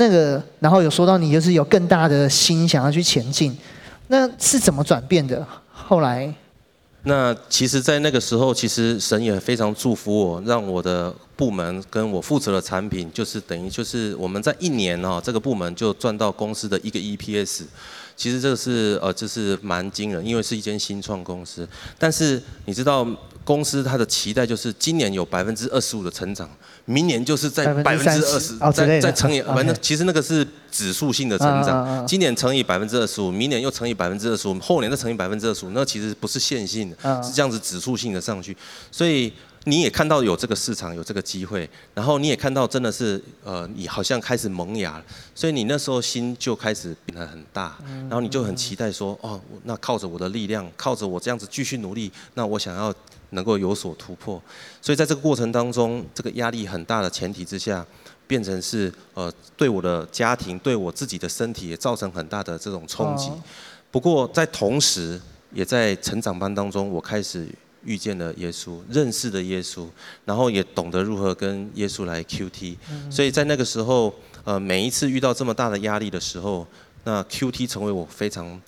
[0.00, 3.54] 那个然后有说到你就是有更大的心想要去前进，
[4.08, 5.46] 那是怎么转变的？
[5.70, 6.32] 后来？
[7.02, 17.64] 那其实，在那个时候，其实神也非常祝福我，让我的部门跟我负责的产品，就是等于就是我们在一年哦，这个部门就赚到公司的一个 EPS。
[18.16, 21.68] 其实这个是呃，就是蛮惊人，因为是一间新创公司。
[21.98, 23.06] 但是你知道，
[23.44, 26.48] 公司它的期待就是今年有百分之二十五的成长，
[26.84, 32.06] 明年就是在百分之二十，再再乘以， 反正其实那个是指数性的成长。
[32.06, 38.56] 今年乘以百分之二十五，明年又乘以百分之二十五，后年再乘以百分之二十五，那其实不是线性的，是这样子指数性的上去，
[38.90, 39.32] 所以。
[39.64, 52.90] 你也看到有这个市场，有这个机会，然后你也看到真的是，呃，你好像开始萌芽了，所以你那时候心就开始变得很大，然后你就很期待说，哦，那靠着我的力量，靠着我这样子继续努力，那我想要
[53.30, 54.40] 能够有所突破。
[54.80, 57.84] 所以在这个过程当中，这个压力很大的前提之下，
[58.26, 63.30] 变成是，呃，对我的家庭，对我自己的身体也造成很大的这种冲击。
[63.90, 65.20] 不过在同时，
[65.52, 67.48] 也在成长班当中，我开始。
[67.82, 69.86] 遇见了耶稣，认识了耶稣，
[70.26, 72.76] 然后也懂得如何跟耶稣来 QT。
[73.10, 74.12] 所以在那个时候，
[74.44, 76.66] 呃，每一次遇到这么大的压力的时候，
[77.04, 78.60] 那 QT 成为我非常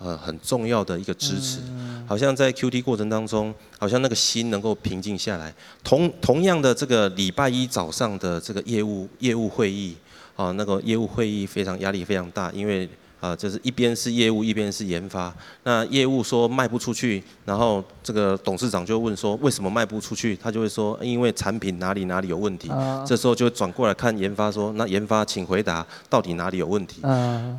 [0.00, 1.60] 呃很重要的一个支持。
[2.08, 5.54] 好像在 QT 过程当中，好像那个心能够平静下来。
[5.84, 9.96] 同同样的这个礼拜一早上的这个业务业务会议，
[10.34, 12.88] 啊，那个业务会议非常压力非常大，因为。
[13.20, 15.32] 啊，就是一边是业务，一边是研发。
[15.62, 20.34] 那业务说卖不出去，然后这个董事长就问说，为什么卖不出去？
[20.36, 22.70] 他就会说，因为产品哪里哪里有问题。
[22.70, 27.02] Uh, 这时候就转过来看研发说，那研发请回答到底哪里有问题？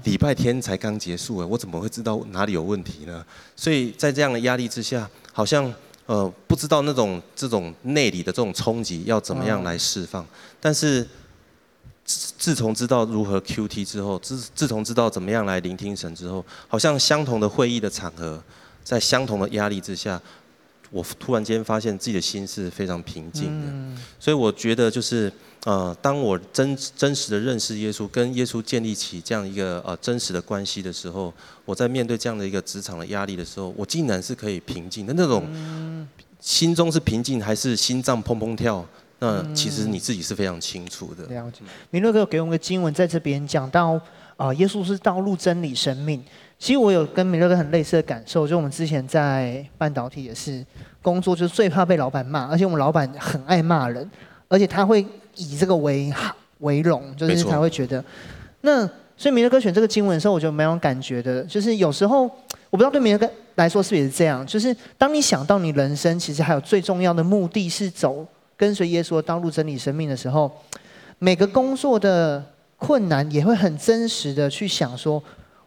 [0.04, 3.24] 礼拜天才刚结束，我怎么会知道哪里有问题呢？
[3.56, 5.72] 所以在这样的压力之下，好像
[6.08, 10.26] 呃不知道那种这种内里的这种冲击要怎么样来释放，
[10.60, 11.08] 但是。
[12.04, 18.42] 自从知道如何 QT 之后，自自从知道怎么样来聆听神之后，好像相同的会议的场合，
[18.84, 20.22] 在相同的压力之下，
[20.90, 24.02] 我突然间发现自己的心是非常平静的。
[24.20, 25.32] 所以我觉得就是
[25.64, 31.32] 呃，当我真真实的认识耶稣，跟耶稣建立起这样一个呃真实的关系的时候，
[31.64, 35.48] 我在面对这样的一个职场的压力的时候，我竟然是可以平静的那种，
[36.42, 38.86] 心中是平静还是心脏砰砰跳？
[39.24, 41.24] 那其实你自己是非常清楚的。
[41.28, 41.60] 了解。
[41.92, 43.92] 明乐哥给我们个经文，在这边讲到
[44.36, 46.20] 啊、呃，耶稣是道路、真理、生命。
[46.58, 50.66] 其实我有跟明乐哥很类似的感受，就我们之前在半导体也是
[51.04, 54.10] 工作，就是最怕被老板骂，而且我们老板很爱骂人，
[54.48, 55.06] 而且他会
[55.36, 56.12] 以这个为
[56.60, 58.04] 为荣，就是他会觉得。
[58.62, 62.24] 那所以明乐哥选这个经文的时候，我就蛮有感觉的，就是有时候
[62.72, 68.26] 我不知道对明乐哥来说是不是也是这样，就是当你想到你人生其实还有最重要的目的是走。
[68.62, 70.52] 跟随耶稣的道路、真理、生命的时候，
[71.18, 72.46] 每个工作的
[72.78, 75.22] 困难也会很真实的去想说，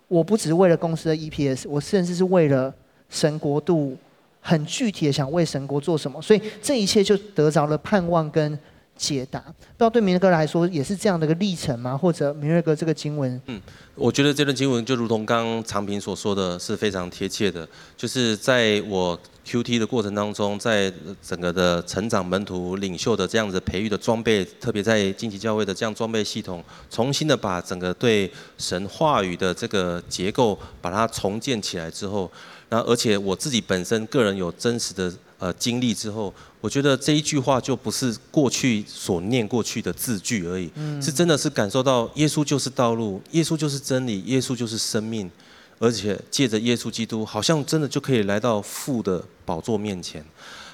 [0.07, 2.72] 我不只是为了公司的 EPS，我甚至是为了
[3.11, 3.96] 神国度，
[4.40, 8.57] 很具体的想为神国做什么，所以这一切就得着了盼望跟
[8.96, 9.40] 解答。
[9.40, 11.98] 不知道对明乐哥来说也是这样的一个历程吗？
[11.98, 13.42] 或者明瑞哥这个经文？
[13.46, 13.61] 嗯，
[13.96, 19.18] 我觉得这段经文就如同刚刚长平所说的是非常贴切的，就是在我。
[19.44, 32.30] QT 的过程当中，在整个的成长门徒领袖的这样子培育的装备，特别在荆棘教会的这样装备系统，重新的把整个对神话语的这个结构把它重建起来之后，
[32.70, 40.70] 那而且我自己本身个人有真实的呃经历之后，我觉得这一句话就不是过去所念过去的字句而已，
[41.02, 45.30] 是真的是感受到耶稣就是道路，耶稣就是真理，耶稣就是生命。
[45.85, 50.25] 而且借着耶稣基督，好像真的就可以来到父的宝座面前。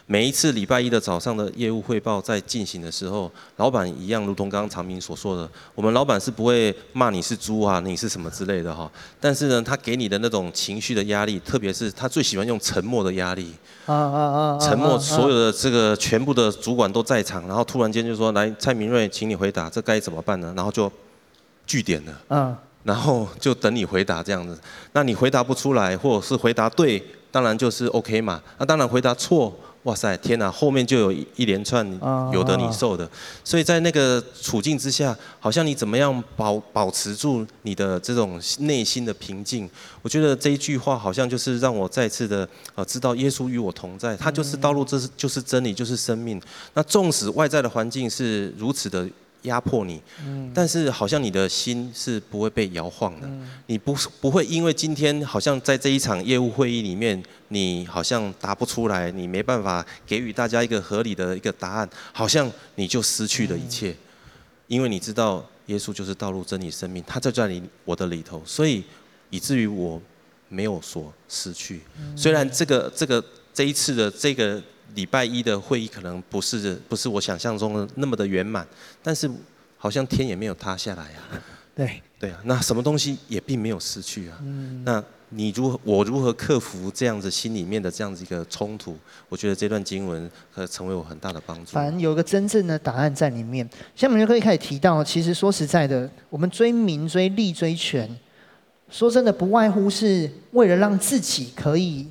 [0.07, 8.91] 每一次礼拜一的早上的业务汇报在进行的时候，老板一样，如同刚刚长明所说的，我们老板是不会骂你是猪啊，你是什么之类的哈。
[9.21, 13.53] 但是呢，他给你的那种情绪的压力，特别是他最喜欢用沉默的压力。
[13.87, 14.19] 啊啊
[14.57, 14.59] 啊！
[14.61, 20.91] 沉默，所有的这个全部的主管都在场，然后突然间就说：“来，蔡明瑞，请你回答，这该怎么办呢？”然后就
[21.67, 22.21] 据点了。
[22.31, 22.57] 嗯。
[22.83, 24.59] 然后就等你回答这样子，
[24.93, 28.41] 那你回答不出来，或者是回答对，当然就是 OK 嘛。
[28.59, 31.87] 那当然回答错，哇塞，天哪，后面就有一连串
[32.33, 33.09] 有的你受的。
[33.45, 39.69] 所以在那个处境之下，好像你怎么样保保持住你的这种内心的平静？
[40.01, 46.41] 我觉得这一句话好像就是让我再次的呃知道耶稣与我同在，他就是道路，这是就是真理，就是生命。
[46.73, 49.07] 那纵使外在的环境是如此的。
[49.43, 63.97] 压迫你，嗯，但是好像你的心是不会被摇晃的，嗯，你不不会因为今天好像在这一场业务会议里面，你好像答不出来，你没办法给予大家一个合理的一个答案，好像你就失去了一切，
[64.67, 68.85] 因为你知道耶稣就是道路、真理、生命，他就在你我的里头，所以
[69.31, 70.01] 以至于我
[70.49, 71.81] 没有所失去，
[72.17, 74.63] 虽然这个这个这一次的这个。
[74.95, 78.67] 礼拜一的会议可能不是不是我想象中的那么的圆满，
[79.03, 79.31] 但是
[79.77, 81.43] 好像天也没有塌下来啊。
[81.75, 84.39] 对对啊，那什么东西也并没有失去啊。
[84.43, 84.83] 嗯。
[84.85, 88.99] 那你如何我如何克服这样子心里面的这样子一个冲突？
[89.29, 91.73] 我觉得这段经文可成为我很大的帮助。
[91.73, 93.67] 反正有个真正的答案在里面。
[93.95, 98.11] 像我们就可以开始提到，其实说实在的，我们追名、追利、追权，
[98.91, 102.09] 说真的，不外乎是为了让自己可以，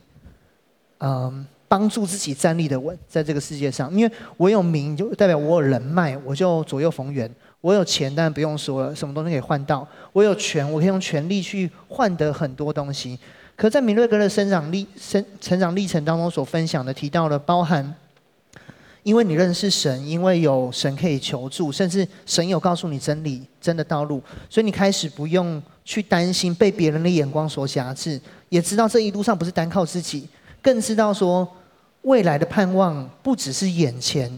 [0.99, 1.45] 嗯。
[1.69, 7.29] 帮助自己站立的稳，在这个世界上，因为我有名，就代表我有人脉，我就左右逢源；
[7.61, 13.19] 我有钱，当然不用说了，什么东西可以换到；我有权，我可以用权力去换得很多东西。
[13.55, 17.93] 可在米瑞格的生长历生成长历程当中所分享的，提到了包含，
[19.03, 30.27] 因为你认识神，因为有神可以求助，甚至神有告诉你真理、真的道路，所以你开始不用去担心被别人的眼光所挟制，也知道这一路上不是单靠自己，
[30.63, 31.47] 更知道说。
[32.03, 34.31] 未来的盼望不只是眼前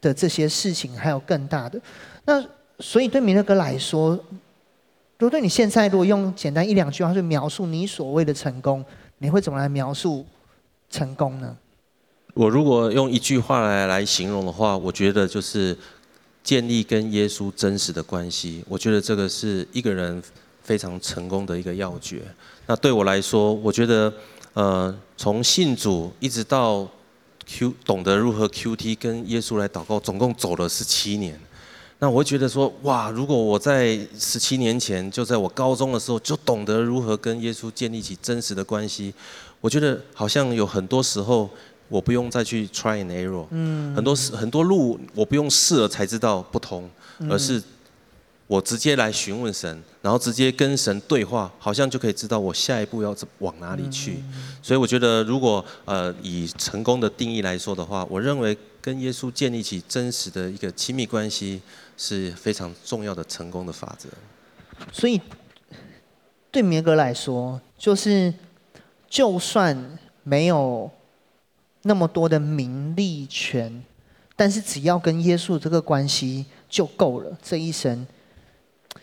[0.00, 1.78] 的这些事情，还有更大的。
[2.24, 2.42] 那
[2.78, 4.10] 所以对米勒哥来说，
[5.18, 8.84] 如果对你现在如果用简单一两句话去描述你所谓的成功，
[9.18, 10.24] 你会怎么来描述
[10.88, 11.56] 成功呢？
[12.32, 15.76] 我如果用一句话来来形容的话，我觉得就是
[16.42, 18.64] 建立跟耶稣真实的关系。
[18.66, 20.22] 我觉得这个是一个人
[20.62, 22.22] 非常成功的一个要诀。
[22.66, 24.10] 那对我来说，我觉得。
[24.54, 26.88] 呃，从信主一直到
[27.44, 31.38] Q 懂得如何 QT 跟耶稣来祷告，总共走了十七年。
[31.98, 39.12] 那我会觉得说，哇，如果我在十七年前，就在我高中的时候，就懂得如何跟耶稣建立起真实的关系，
[39.60, 41.50] 我觉得好像有很多时候
[41.88, 46.88] 我不用再去 try and error，嗯，很多事很多路我不用试了才知道不同，
[47.28, 47.62] 而是。
[48.46, 54.22] 我直接来询问神，然后直接跟神对话，好像就可以知道我下一步要往哪里去。
[54.62, 61.62] 所以我觉得，如果呃以成功的定义来说的话，我认为跟耶稣建立起真实的一个亲密关系
[61.96, 64.10] 是非常重要的成功的法则。
[64.92, 65.18] 所以
[66.50, 68.32] 对明哥来说，就是
[69.08, 70.90] 就算没有
[71.82, 73.82] 那么多的名利权，
[74.36, 78.06] 但是只要跟耶稣这个关系就够了，这一生。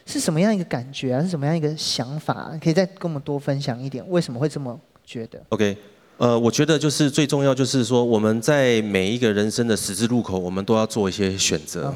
[0.06, 1.22] 是什么样一个感觉啊？
[1.22, 2.60] 是什么样一个想法啊？
[2.62, 5.78] 可以再跟我们多分享一点，为什么会这么觉得？OK，
[6.18, 11.94] 呃，我觉得就是最重要就是说，我们在每一个人生的十字路口，我们都要做一些选择，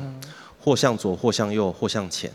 [0.60, 2.32] 或向左，或向右，或向前。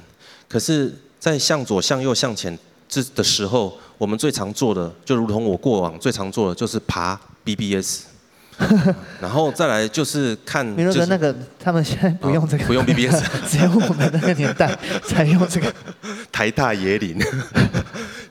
[0.49, 2.59] 可是，在向左、向右、向前
[2.89, 8.10] 这的时候，我们最常做的，就如同我过往最常做的，就是爬 BBS。
[9.21, 15.73] 然后再来就是看，比如说那个他们现在不用这个， 不用 BBS， 只有我们那个年代才用这个
[16.31, 17.19] 台大野林。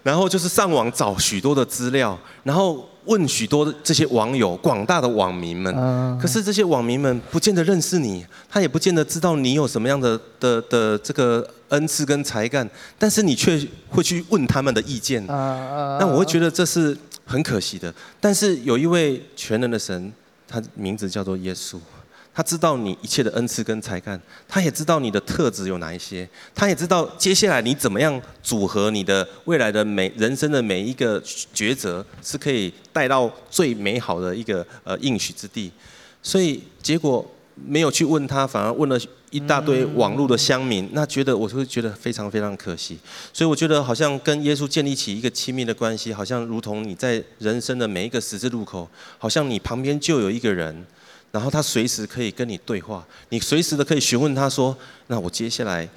[0.02, 5.74] 然后就是上网找许多的资料，然后问许多的这些网友、广大的网民们。
[6.20, 12.68] 可是这些网民们不见得认识你，他也不见得知道你有什么样的的的这个恩赐跟才干，
[12.98, 15.24] 但是你却会去问他们的意见。
[15.28, 16.98] 那我会觉得这是。
[17.32, 20.12] 很可惜的，但是有一位全能的神，
[20.50, 21.78] 他名字叫做耶稣，
[22.34, 35.72] 他知道你一切的恩赐跟才干，他也知道你的特质有哪一些，他也知道接下来你怎么样组合你的未来的每人生的每一个抉择，是可以带到最美好的一个呃应许之地，
[36.24, 37.26] 所以结果
[37.66, 39.00] 没有去问他，反而问了。
[39.32, 42.98] 一大堆网络的乡民，那觉得我会觉得非常非常可惜，
[43.32, 48.90] 所以我觉得好像跟耶稣建立起一个亲密的关系，好像如同你在人生的每一个十字路口，
[49.20, 50.84] 好像你旁边就有一个人，
[51.32, 55.88] 然后他随时可以跟你对话，你随时的可以询问他说，那我接下来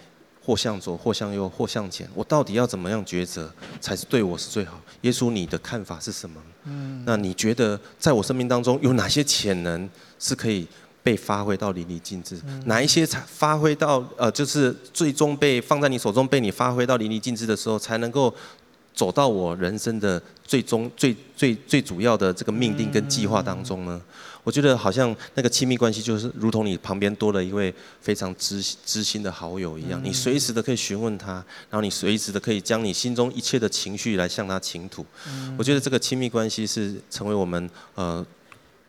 [0.44, 3.50] 或向左，或向右，或向前，我到底要怎么样抉择
[3.80, 4.78] 才是对我是最好？
[5.00, 6.38] 耶稣，你的看法是什么？
[6.64, 9.88] 嗯，那你觉得在我生命当中有哪些潜能
[10.18, 10.68] 是可以？
[11.02, 18.32] 被发挥到淋漓尽致，哪一些才发挥到呃，就是最终被放在你手中，被你发挥到淋漓尽致的时候，才能够
[18.94, 24.00] 走到我人生的最终、最最最主要的这个命定跟计划当中呢？
[24.44, 31.32] 我觉得好像那个亲密关系就是如同你旁边多了一位非常知知心的好友一样，你随时的可以询问他，
[31.68, 35.04] 然后你随时的可以将你心中一切的情绪来向他倾吐。
[35.58, 38.24] 我觉得这个亲密关系是成为我们呃。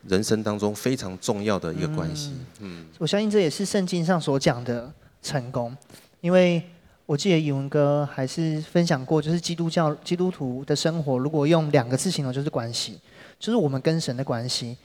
[0.07, 2.33] 人生当中非常重要的一个关系。
[2.59, 4.91] 嗯，我相信这也是圣经上所讲的。
[5.25, 5.73] 成功？
[6.19, 6.61] 因为
[7.05, 12.99] 我记得以文哥还是分享过，就是基督教基督徒的生活，如果用两个字形容，就是关系，
[13.39, 14.75] 就是我们跟神的关系。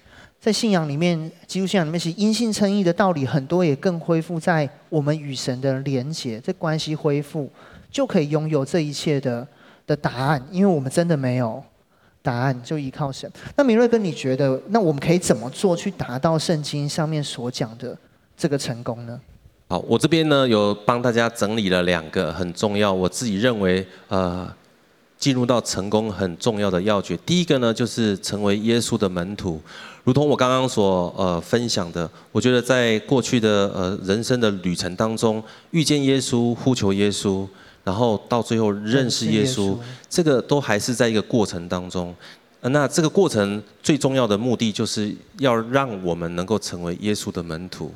[0.40, 7.50] 在信仰里面，基督信仰里面，其实因信称义的道理很多，也更恢复在我们与神的连结，这关系恢复，
[7.90, 9.44] 就可以拥有这一切的
[9.88, 10.40] 的答案。
[10.52, 11.60] 因为我们真的没有
[12.22, 13.30] 答案，就依靠神。
[13.56, 17.96] 那明瑞哥，你觉得那我们可以怎么做去达到圣经上面所讲的
[18.36, 19.20] 这个成功呢？
[19.68, 24.50] 好，我这边呢有帮大家整理了两个很重要，我自己认为呃。
[25.18, 29.60] 进入到成功很重要的要诀，第一个呢，就是成为耶稣的门徒，
[30.04, 35.42] 如同我刚刚所呃分享的，我觉得在过去的呃人生的旅程当中，
[35.72, 37.44] 遇见耶稣，呼求耶稣，
[37.88, 39.74] 然后到最后认识耶稣，
[40.10, 42.14] 这个都还是在一个过程当中。
[42.60, 47.90] 那这个过程最重要的目的，就是要让我们能够成为耶稣的门徒。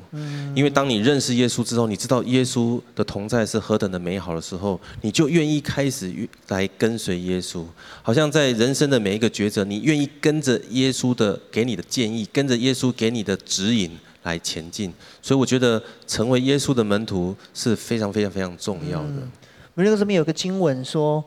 [0.55, 6.11] 因为当你认识耶稣之后，你知道耶稣的同在是何等的美好的时候，你就愿意开始
[6.47, 7.63] 来跟随耶稣。
[8.01, 13.91] 好像在人生的每一个抉择，你愿意跟着耶稣的给你的建议，跟着耶稣给你的指引
[14.23, 14.91] 来前进。
[15.21, 19.09] 所以我觉得成为耶稣的门徒是非常非常非常重要的。
[19.09, 19.42] 我
[19.81, 21.23] 们这个这边有个经文说，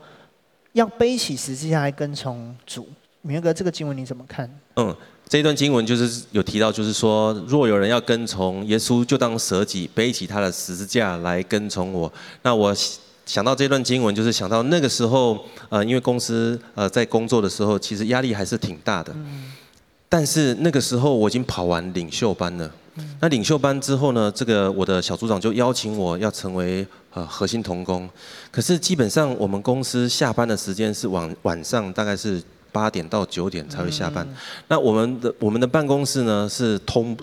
[0.73, 2.89] 要背起十字架来跟从主。
[3.23, 4.49] 明哥，这个经文你怎么看？
[4.77, 4.95] 嗯，
[5.29, 12.13] 这一段经文就是有提到，就是说，若有人要跟从耶稣，就当舍己，背起他的十字架来跟从我。
[12.43, 12.73] 那我
[13.25, 19.13] 想到这段经文，就是想到那个时候，呃，因为公司呃在工作的时候，其实压力还是挺大的。
[19.17, 19.53] 嗯。
[20.09, 22.71] 但是那个时候我已经跑完领袖班了。
[22.97, 23.17] 嗯。
[23.21, 28.09] 那领袖班之后呢，这个我的小组长就邀请我要成为呃核心童工。
[28.51, 32.43] 可是基本上我们公司下班的时间是晚晚上，大概是。
[32.73, 34.29] 八点到九点才会下班。
[34.69, 37.17] 那我们的我们的办公室呢是通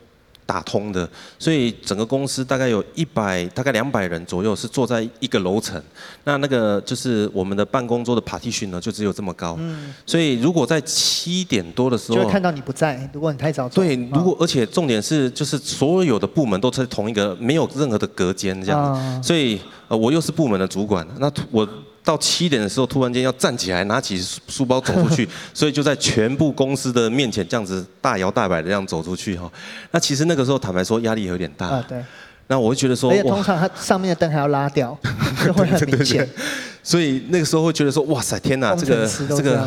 [0.45, 1.07] 打通的，
[1.39, 5.81] 所以整个公司大概有一百大概两百人左右是坐在一个楼层。
[6.23, 9.57] 那那个就是我们的办公桌的 partition 呢就只有这么高。
[10.05, 13.09] 所以如果在七点多的时候，就会看到你不在。
[13.13, 13.75] 如果你太早走。
[13.81, 19.23] 对，如果而且重点是就是所有的部门都在同一个没有任何的隔间这样。
[19.23, 21.67] 所以呃我又是部门的主管，那我。
[22.03, 29.49] 到七点的时候，突然间要站起来，拿起书包走出去， 所以就在全部公司的面前这样子大摇大摆的这样走出去哈。
[29.91, 31.67] 那其实那个时候坦白说压力有点大。
[31.67, 32.03] 啊，对。
[32.47, 34.95] 那我会觉得说，而且通常它上面的灯还要拉掉，
[35.45, 36.29] 就会很明显。
[36.83, 39.65] 所以那个时候会觉得说，哇塞，天哪，这个这个，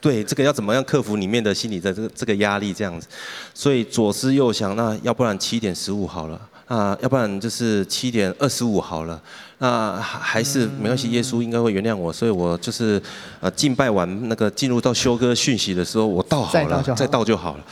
[0.00, 3.06] 对，这个要怎么样克服里面的心理的这个这个压力这样子。
[3.52, 6.40] 所以左思右想，那要不然七点十五好了。
[6.66, 9.20] 啊，要不然就是七点二十五好了。
[9.58, 13.00] 那还是没关系，耶稣应该会原谅我，所以我就是
[13.40, 17.64] 呃敬拜完那个进入到修哥讯息的时候，我到好了，再到就好了。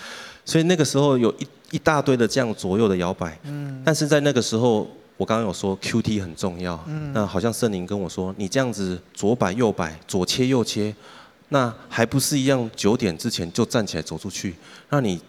[0.44, 3.36] 所以那个时候有一一大堆的这样左右的摇摆。
[3.42, 3.82] 嗯。
[3.84, 6.82] 但是在那个时候，我刚刚有说 QT 很重要。
[6.86, 7.12] 嗯。
[7.12, 10.94] 那好像圣灵跟我说，你这样子左摆右摆，左切右切，
[11.48, 12.70] 那还不是一样？
[12.76, 14.54] 九点之前就站起来走出去，
[14.88, 15.20] 那你。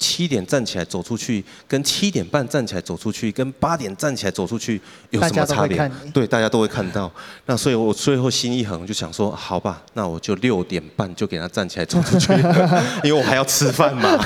[0.00, 4.80] 七点站起来走出去，跟七点半站起来走出去，跟八点站起来走出去
[5.10, 5.90] 有什么差别？
[6.10, 7.12] 对，大家都会看到。
[7.44, 12.32] 那所以我最后心一横，就想说，好吧，那我就六点半就给他站起来走出去，
[13.04, 14.18] 因为我还要吃饭嘛。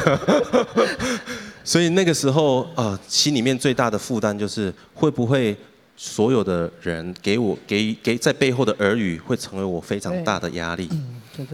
[1.65, 5.57] 所以那个时候，呃，心里面最大的负担就是，会不会
[5.97, 10.89] 所有的人给我给给在背后的耳语，会成为我非常大的压力。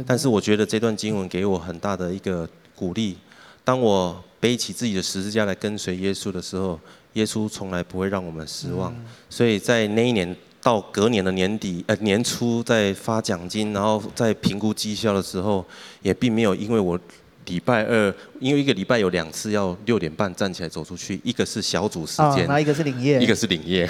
[0.04, 3.16] 但是我觉得这段经文给我很大的一个鼓励。
[3.64, 6.78] 当我背起自己的十字架来跟随耶稣的时候，
[7.14, 8.94] 耶稣从来不会让我们失望。
[9.28, 15.64] 所以在那一年到隔年的年底，呃年初在发奖金，然后在评估绩效的时候，
[16.02, 16.98] 也并没有因为我
[17.46, 23.88] 礼拜二，因为一个礼拜有两次要六点半站起来走出去，一个是小组时间，那一个是领业，一个是领业，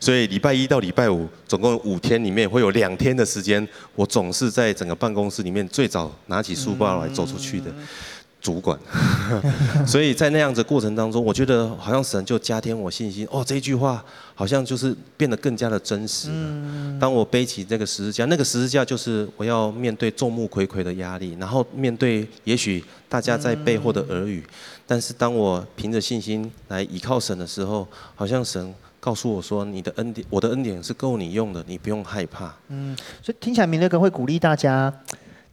[0.00, 7.72] 所以礼拜一到礼拜五总共五天里面会有两天的时间，我总是在整个办公室里面最早拿起书包来走出去的。
[8.44, 8.78] 主管，
[9.88, 13.26] 所以在那样子过程当中，我觉得好像神就加添我信心。
[13.30, 16.28] 哦，这一句话好像就是变得更加的真实。
[17.00, 24.44] 当我背起这个十字架，那个十字架就是我要面对众目睽睽的压力，然后面对也许大家在背后的耳语。
[24.86, 34.92] 但是当我凭着信心来倚靠神的时候，好像神告诉我说：“你的恩典，我的恩典是够你用的，你不用害怕。”嗯，所以听起来明乐哥会鼓励大家。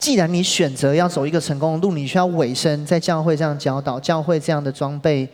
[0.01, 5.29] 既然你选择要走一个成功的路，你需要委身在教会这样教导，教会这样的装备，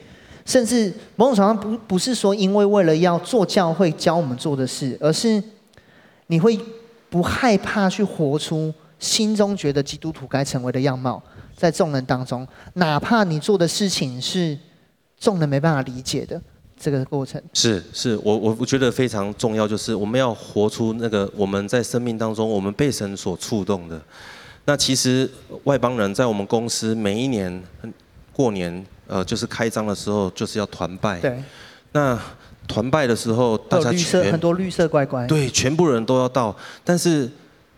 [0.45, 5.41] 甚至某种程度上不不是说因为为了要做教会教我们做的事，而是
[6.27, 6.59] 你会
[7.09, 11.23] 不害怕去活出心中觉得基督徒该成为的样貌，
[11.55, 14.57] 在众人当中，哪怕你做的事情是
[15.17, 16.41] 众人没办法理解的，
[16.77, 17.41] 这个过程。
[17.53, 24.01] 是是，我我我觉得非常重要，就是我们要活出那个我们在生命当中我们被神所触动的。
[24.67, 25.29] 那其实
[25.63, 27.63] 外邦人在我们公司每一年
[28.33, 31.21] 过年，呃，就是开张的时候就是要团拜。
[31.21, 31.41] 对。
[31.93, 32.19] 那
[32.67, 35.25] 团拜的时候，大家全很多绿色乖乖。
[35.25, 36.53] 对，全部人都要到。
[36.83, 37.31] 但是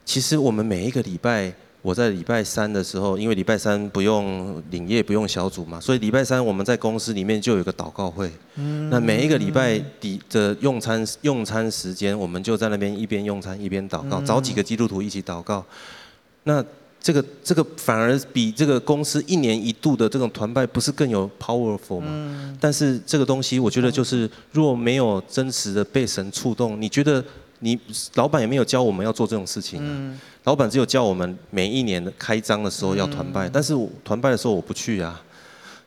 [0.04, 8.32] 其实我们每一个礼拜，我在礼拜三的时候，因为礼拜三不用领业，不用小组嘛，所以礼拜三我们在公司里面就有个祷告会。
[8.56, 8.90] 嗯。
[8.90, 15.64] 那每一个礼拜底的用餐用餐时间，我们就在那边一边用餐一边祷告，找几个基督徒一起祷告。
[16.44, 16.64] 那
[17.02, 22.08] 这个这个反而比这个公司一年一度的这种团拜不是更有 powerful 吗？
[22.10, 22.58] 嗯。
[22.60, 27.24] 但是这个东西，我觉得就是若没有真实的被神触动，你觉得
[27.60, 27.80] 你
[28.16, 29.86] 老板也没有教我们要做这种事情啊。
[29.88, 30.20] 嗯。
[30.44, 33.74] 老板只有教我们每一年的开张的时候要团拜，但是
[34.04, 35.22] 团拜的时候我不去啊。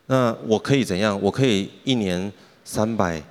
[0.06, 1.20] 那我可以怎样？
[1.22, 2.32] 我可以一年
[2.64, 3.22] 三百。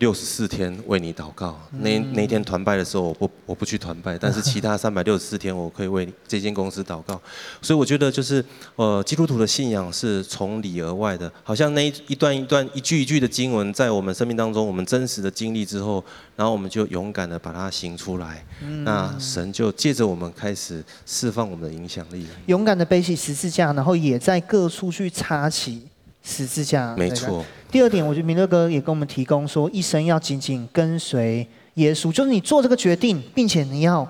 [0.00, 1.56] 六十四天为你祷告。
[1.70, 7.20] 那那天团拜的时候，我不我不去团拜，但是其他 三百六十四天，我可以为你这间公司祷告。
[7.62, 8.44] 所以我觉得就是，
[8.76, 16.02] 呃，基督徒的信仰是从里而外的，好像那一一段一段一句一句的经文，在我们生命当中，我们真实的经历之后，
[16.34, 18.44] 然后我们就勇敢的把它行出来。
[18.84, 25.82] 那神就借着我们开始释放我们的影响力，勇敢的背起十字架，然后也在各处去插起。
[26.22, 27.42] 十字架，没错。
[27.70, 34.06] 第二点，我觉得明乐哥也跟我们提供说，一生要紧紧跟随耶稣，就是你做这个决定，并且你要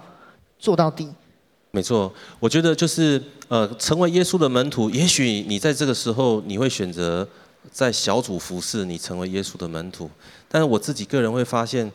[0.59, 1.09] 做到底。
[1.71, 7.29] 没错，我觉得就是呃，成为耶稣的门徒，也许你在这个时候你会选择
[7.71, 10.11] 在小组服侍，你成为耶稣的门徒。
[10.49, 11.91] 但是我自己个人会发现。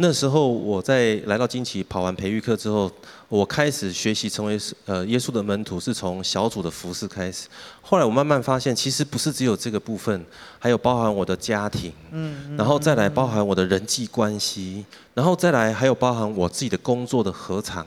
[0.00, 2.88] 那时候我在来到金奇跑完培育课之后，
[3.28, 7.48] 我开始学习成为呃耶稣的门徒，是从小组的服饰开始。
[7.82, 10.24] 后来我慢慢发现，其实不是只有这个部分，
[10.60, 17.84] 还有包含我的家庭，嗯，然后再来包含我的人际关系，然后再来还有包含我自己的工作的合场，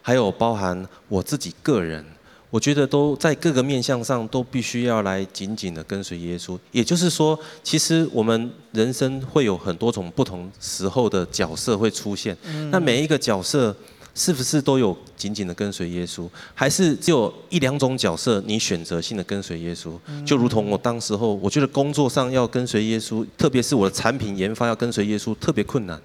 [0.00, 2.02] 还有包含我自己个人。
[2.50, 6.58] 我觉得都在各个面向上都必须要来紧紧的跟随耶稣。
[6.72, 12.36] 也就是说，其实我们人生会有很多种不同时候的角色会出现。
[12.72, 13.74] 那每一个角色
[14.16, 16.28] 是不是都有紧紧的跟随耶稣？
[16.52, 19.92] 还是只有一两种角色你选择性的跟随耶稣？
[20.26, 26.00] 就如同我当时候，我觉得工作上要跟随耶稣，特别是我的产品研发要跟随耶稣，特别困难。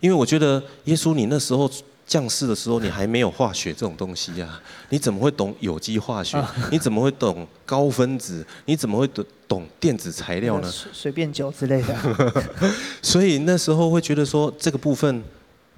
[0.00, 1.70] 因为我觉得耶稣，你那时候。
[2.06, 4.60] 降世的时候，你还没有化学这种东西呀、啊？
[4.90, 6.42] 你怎么会懂有机化学？
[6.70, 8.44] 你怎么会懂高分子？
[8.66, 10.70] 你怎么会懂懂电子材料呢？
[10.92, 11.94] 随便酒之类的。
[13.00, 15.22] 所以那时候会觉得说，这个部分，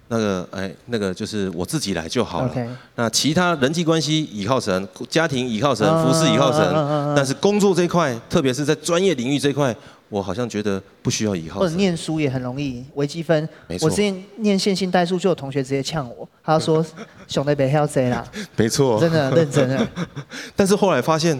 [0.08, 2.54] 那个哎，那个就是我自己来就好了。
[2.96, 7.14] 那其他人际关系倚靠神，家庭倚靠神，服饰倚靠神。
[7.14, 9.74] 但是工作这一块，特别是在专业领域这一块。
[10.14, 11.60] 我好像觉得不需要以后。
[11.60, 13.48] 或者念书也很容易，微积分。
[13.66, 13.88] 没错。
[13.88, 16.84] 我之前念线性代数，就有同学直接呛我，他说
[17.26, 19.00] ：“兄弟别要这啦。”没错。
[19.00, 19.88] 真的认真的。
[20.54, 21.36] 但是后来发现，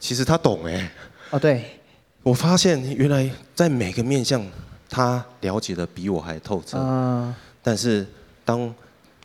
[0.00, 0.90] 其实他懂哎。
[1.30, 1.62] 哦，对。
[2.24, 4.44] 我发现原来在每个面向，
[4.90, 6.78] 他了解的比我还透彻。
[6.80, 7.32] 嗯。
[7.62, 8.04] 但是
[8.44, 8.74] 当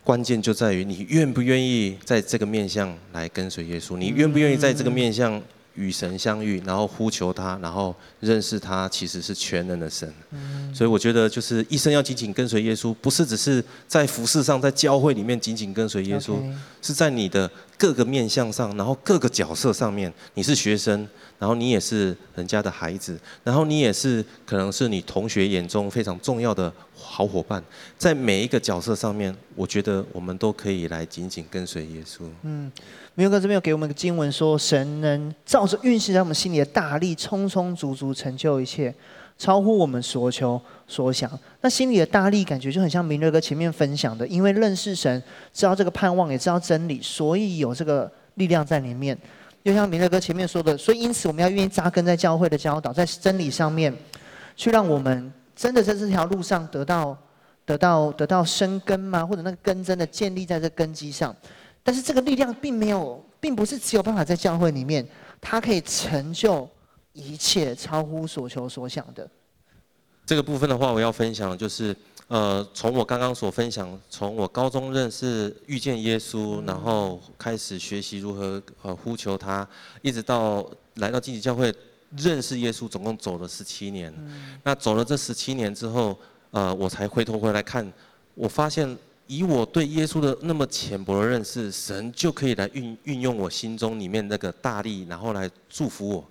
[0.04, 5.42] 关键就在于你愿不愿意在这个面向来跟随耶稣，你愿不愿意在这个面向。
[5.74, 10.12] 与神相遇，然后呼求他，然后认识他，其实是全能的神。
[10.30, 16.34] 嗯、所以我觉得，就是一生要紧紧跟随耶稣，不是只是在服饰上，在教会里面紧紧跟随耶稣
[16.80, 21.08] 是在你的各个面向上，然后各个角色上面，你是学生。
[21.38, 27.60] 然后你也是人家的孩子，然后你也是可能是你同学眼中非常重要的好伙伴，
[27.98, 32.22] 在每一个角色上面，我觉得我们都可以来紧紧跟随耶稣。
[32.42, 32.70] 嗯，
[33.14, 38.94] 明哥这边有给我们个经文说，神能照着运行在我们心里的大力，充充足足成就一切，
[39.36, 40.58] 超乎我们所求
[40.88, 41.30] 所想。
[41.60, 49.16] 那心里的大力感觉就很像明哥前面分享的，因为认识神，知道这个盼望，也知道真理，所以有这个力量在里面。
[49.62, 53.94] 就像明乐哥前面说的，所以因此我们要愿意扎根在教会的教导，在真理上面，
[54.56, 57.16] 去让我们真的在这条路上得到、
[57.66, 59.24] 得到、得到生根吗？
[59.24, 61.36] 或者那个根真的建立在这根基上？
[61.82, 65.06] 但是这个力量并没有，并不是只有办法在教会里面，
[65.40, 66.68] 它可以成就
[67.12, 69.28] 一切，超乎所求所想的。
[70.24, 71.94] 这个部分的话，我要分享的就是。
[72.28, 79.68] 呃，从我刚刚所分享，从我高中认识、遇见耶稣，然后开始学习如何呃呼求他，
[80.00, 81.74] 一直到来到荆棘教会
[82.16, 84.10] 认识耶稣，总共走了十七年。
[84.62, 86.18] 那走了这十七年之后，
[86.52, 87.92] 呃，我才回头回来看，
[88.34, 88.96] 我发现
[89.32, 96.24] 以我对耶稣的那么浅薄的认识，神就可以来运运用我心中里面那个大力，然后来祝福我。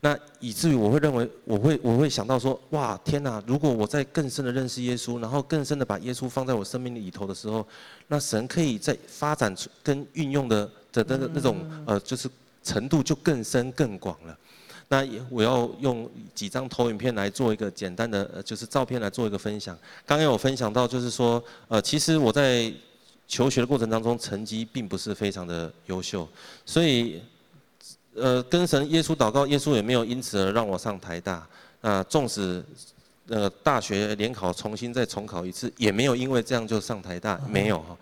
[0.00, 3.42] 那以至于我会认为，我会我会想到说，哇，天哪！
[3.44, 7.66] 如果我在更深的认识耶稣，然后更深的把耶稣放在我生命里头的时候，
[8.06, 12.28] 那神可以在发展出跟运用的的那个那种呃，就是
[12.62, 14.38] 程度就更深更广了。
[14.94, 19.76] 那我要用几张投影片来做一个简单的，就是照片来做一个分享。
[20.06, 22.72] 刚刚有分享到，就是说，呃，其实我在
[23.26, 26.28] 求学的过程当中，成绩并不是非常的优秀，
[26.64, 27.20] 所以。
[28.16, 31.44] 呃，跟神耶稣祷告，耶稣也没有因此而让我上台大。
[31.80, 32.62] 那纵使
[33.26, 37.96] 呃大学联考重新再重考一次，也没有因为这样就上台大，没有哈。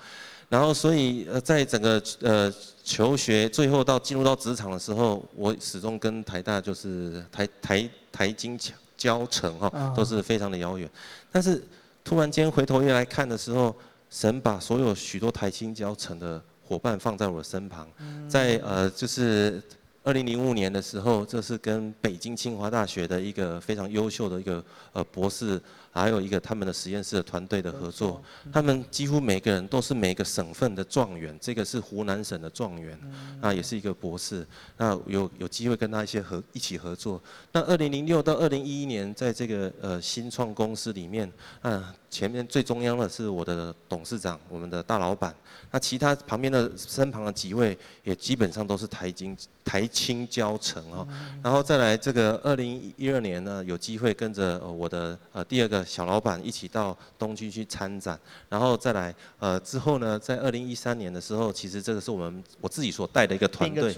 [0.51, 2.53] 然后所以呃，在整个呃
[2.85, 8.59] 求学最后到进入到职场的时候，我始终跟台大就是台台台清
[8.97, 10.89] 交成哈，都是非常的遥远。
[11.31, 11.63] 但是
[12.05, 13.75] 突然间回头又来看的时候，
[14.11, 17.87] 神把所有许多台清交成的伙伴放在我的身旁，
[18.29, 19.63] 在呃就是。
[20.05, 25.63] 二零零五年的时候，这是跟北京清华大学的一个非常优秀的一个呃博士，
[25.93, 28.21] 还有一个他们的实验室的团队的合作。
[28.53, 32.99] 他们几乎每个人都是每个省份的状元，这个是湖南省的状元，
[33.41, 34.45] 那也是一个博士。
[34.79, 37.23] 那有有机会跟他一些合一起合作。
[37.53, 41.31] 那二零零六到二零一一年，在这个呃新创公司里面，
[41.61, 45.35] 啊前面最中央的是我的董事长，我们的大老板。
[45.71, 49.35] 那其他旁边的身旁的几位也基本上都是台金
[49.65, 51.09] 台青交成哦，
[51.43, 63.91] 然后再来这个二零一二年呢，有机会跟着我的呃第二个小老板一起到东区去参展，然后再来呃之后呢，在二零一三年的时候，其实这个是我们我自己所带的一个团队，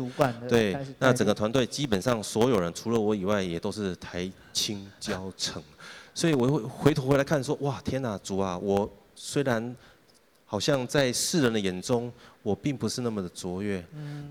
[0.49, 5.61] 对，那整个团队基本上所有人除了我以外，也都是台青交成，
[6.15, 9.77] 所以我会回头回来看说，哇，天哪，主啊，我虽然。
[10.47, 13.85] 好像在世人的眼中，我并不是那么的卓越，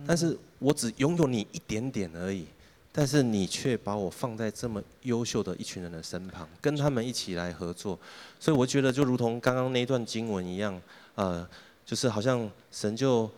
[0.07, 2.45] 但是我只拥有你一点点而已，
[2.93, 7.99] 但是你却把我放在这么优秀的一群人的身旁，跟他们一起来合作，
[8.39, 10.81] 所以我觉得就如同刚刚那一段经文一样，
[11.15, 11.45] 呃，
[11.86, 13.29] 就是好像神就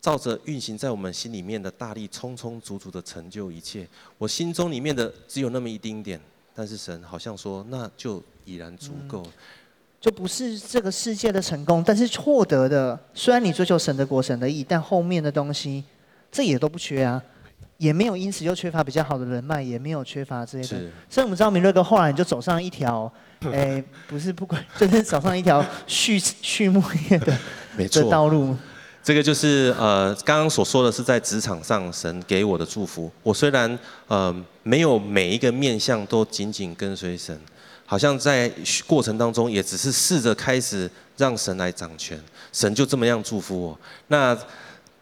[0.00, 3.88] 照着运行在我们心里面的大力，充充足足的成就一切。
[4.18, 6.20] 我心中里面的只有那么一丁点，
[6.54, 9.26] 但是神好像说，那就已然足够。
[10.00, 15.82] 就不是这个世界的成功，但是获得的，虽然你追求神的国、神的义，但后面的东西，
[16.30, 17.22] 这也都不缺啊，
[17.78, 20.76] 也没有因此就缺乏比较好的人脉，也没有缺乏这些。
[20.76, 20.92] 是。
[21.08, 23.10] 所以我们知道，明瑞哥后来你就走上一条，
[23.50, 27.38] 哎，不是不管， 就是走上一条畜畜牧业的
[28.10, 28.54] 道路。
[29.04, 33.12] 这个就是呃，刚刚所说的是在职场上神给我的祝福。
[33.22, 33.78] 我虽然
[34.08, 37.38] 呃没有每一个面向都紧紧跟随神。
[37.86, 38.50] 好像在
[38.86, 42.18] 过程当中，也只是试着开始让神来掌权，
[42.50, 43.78] 神就这么样祝福我。
[44.08, 44.36] 那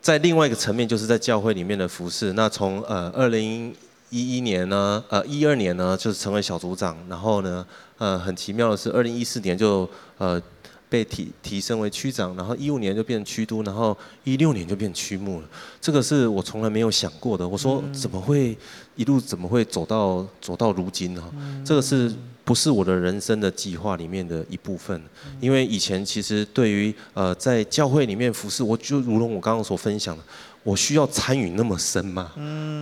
[0.00, 2.32] 在另外一个层面，就是在教会里面的服饰。
[2.32, 3.72] 那从呃二零
[4.10, 7.64] 一一年呢，呃一二年呢，就是成为小组长，然后呢，
[7.98, 9.88] 呃很奇妙的是，二零一四年就
[10.18, 10.42] 呃
[10.92, 15.48] 被提提升为区长，然后一五年就变成区督，然后一六年就变区牧了。
[15.80, 17.48] 这个是我从来没有想过的。
[17.48, 18.56] 我说怎么会
[18.96, 21.22] 一路怎么会走到走到如今呢？
[21.64, 22.12] 这个是。
[22.44, 25.00] 不是我的人生的计划里面的一部分，
[25.40, 30.22] 因为以前其实对于呃在教会里面服侍，我就如同我刚刚所分享的，
[30.64, 32.32] 我需要参与那么深吗？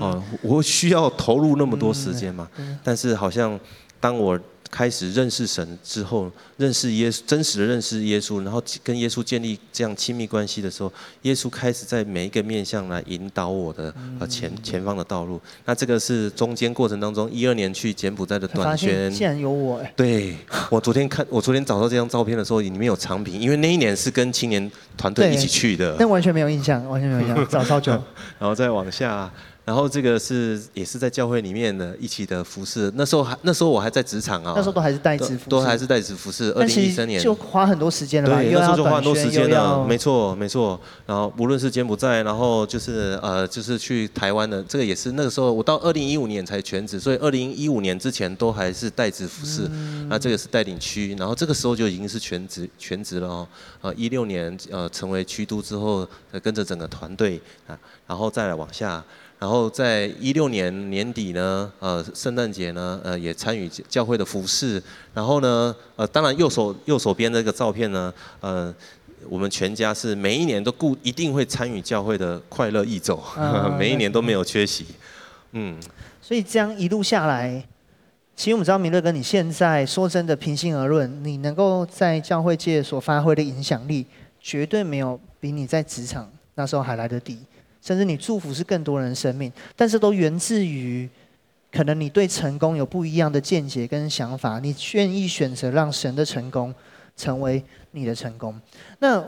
[0.00, 2.48] 啊、呃，我需要投入那么多时间吗？
[2.82, 3.60] 但是好像
[4.00, 4.40] 当我。
[4.70, 10.92] 开始认识神之后，认识耶稣，真实的认识耶稣，然后跟耶稣建立这样亲密关系的时候，
[11.22, 15.40] 耶稣开始在每一个面向来引导我的呃前前方的道路。
[15.64, 19.92] 那这个是中间过程当中，一二年去柬埔寨的短宣，竟然有我哎！
[19.96, 20.36] 对，
[20.70, 27.90] 我昨天看，我昨天找到这张照片的时候，里面有长平，因为那一年是跟青年团队一起去的，但完全没有印象，完全没有印象，找超久。
[28.38, 29.30] 然后再往下。
[29.70, 36.52] 然后这个是也是在教会里面的一起的服侍，那时候还那时候我还在职场啊，那时候都还是代职服侍，都还是代职服侍。
[36.54, 38.42] 二零一三年就花很多时间了吧？
[38.42, 40.80] 对，那时候就花很多时间了，没错没错。
[41.06, 49.68] 然后无论是柬埔寨，然后就是呃就是去台湾的，这个也是那个时候我到二零一五年才全职，所以二零一五年之前都还是代职服侍。
[49.70, 53.46] 嗯、那这个是带领区，然后这个时候就已经是全职全职了哦。
[53.82, 56.04] 呃，一六年呃成为区都之后，
[56.42, 59.04] 跟着整个团队啊，然后再来往下。
[59.40, 64.80] 然后在一六年年底呢，呃，圣诞节呢，呃，也参与教会的服饰。
[65.14, 68.72] 然后呢，呃，当然右手右手边这个照片呢，呃，
[69.30, 74.84] 我们全家是每一年都固一定会参与教会的快乐义走，嗯、 每一年都没有缺席。
[75.52, 75.80] 嗯。
[76.20, 77.66] 所以这样一路下来，
[78.36, 84.06] 其实我们知道明乐哥，你现在说真的，平心而论，你能够在教会界所发挥的影响力，
[84.38, 87.38] 绝对没有比你在职场那时候还来得低。
[87.82, 91.08] 甚至你祝福是更多人的生命，但是都源自于
[91.72, 96.74] 可能你对成功有不一样的见解跟想法，你愿意选择让神的成功
[97.16, 97.62] 成为
[97.92, 98.58] 你的成功。
[98.98, 99.24] 那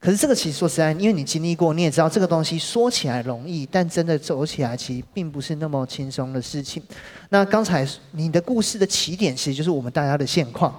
[0.00, 6.82] 可是这个其实说实在，因为你经历过，你也知道这个东西说起来容易，但真的走起来其实并不是那么轻松的事情。
[7.30, 10.78] 那刚才你的故事的起点，其实就是我们大家的现况。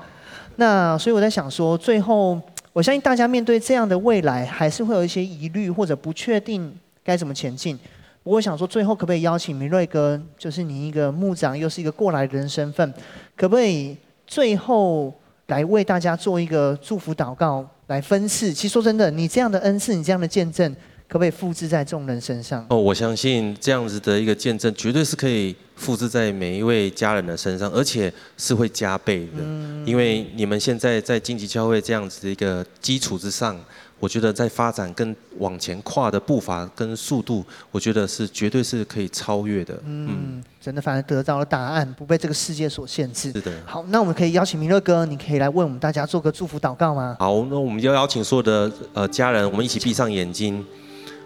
[0.58, 2.40] 那所以我在想说，最后
[2.76, 7.80] 我相信大家面对这样的未来，还是会有一些疑虑或者不确定该怎么前进。
[8.24, 12.94] 我想说，最后可不可以邀请明瑞哥，就是你一个牧长，又是一个过来人身份，
[13.38, 13.96] 可不可以
[14.28, 15.14] 最后
[15.48, 18.52] 来为大家做一个祝福祷告，来分赐？
[18.52, 20.76] 其实说真的，你这样的恩赐，你这样的见证，
[21.08, 22.66] 可不可以复制在众人身上？
[22.70, 29.40] 哦，我相信这样子的一个见证，绝对是可以复制在每一位家人的身上，而且是会加倍的。
[29.40, 33.58] 嗯，因为你们现在在经济教会这样子的一个基础之上。
[33.98, 39.74] 我觉得在发展跟往前跨的步伐跟速度，我觉得是绝对是可以超越的。
[39.86, 43.32] 嗯，嗯真的，反而得到了答案，不被这个世界所限制。
[43.32, 43.54] 是的。
[43.66, 47.16] 好，那我们可以邀请明乐哥，你可以来为我们大家做个祝福祷告吗？
[47.20, 50.64] 好，那我们就邀请所有的呃家人，我们一起闭上眼睛，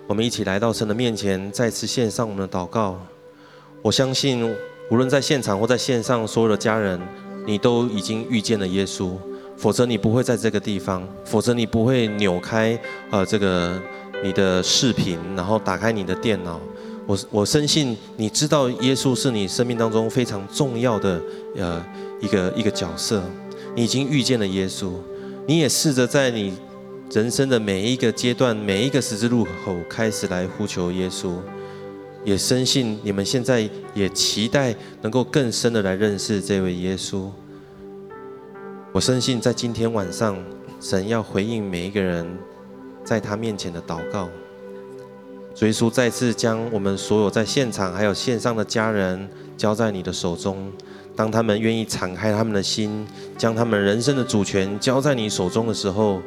[0.10, 3.00] 我们一起来到神的面前，再次献上我们的祷告。
[3.84, 4.44] 我相信，
[4.90, 7.00] 无论在现场或在线上，所有的家人，
[7.46, 9.12] 你都已经遇见了耶稣。
[9.56, 12.76] 否则你不会在这个地方，否则你不会扭开
[13.12, 13.80] 呃这个
[14.24, 16.60] 你的视频，然后打开你的电脑。
[17.06, 21.22] 我我深信你知道耶稣是你生命当中非常重要的
[21.56, 21.86] 呃
[22.20, 23.22] 一个一个角色，
[23.76, 24.90] 你已经遇见了耶稣，
[25.46, 26.58] 你也试着在你
[27.12, 31.38] 人生的每一个阶段、每一个十字路口开始来呼求耶稣，
[32.24, 37.28] 也深信你们现在也期待能够更深的来认识这位耶稣。
[38.92, 40.38] 我深信，在今天晚上，
[40.80, 42.28] 神要回应每一个人
[43.04, 44.30] 在他面前的祷告。
[45.56, 50.72] 主耶稣再次将我们所有在现场还有线上的家人交在你的手中。
[51.16, 53.06] 当他们愿意敞开他们的心，
[53.36, 56.22] 将他们人生的主权交在你手中的时候，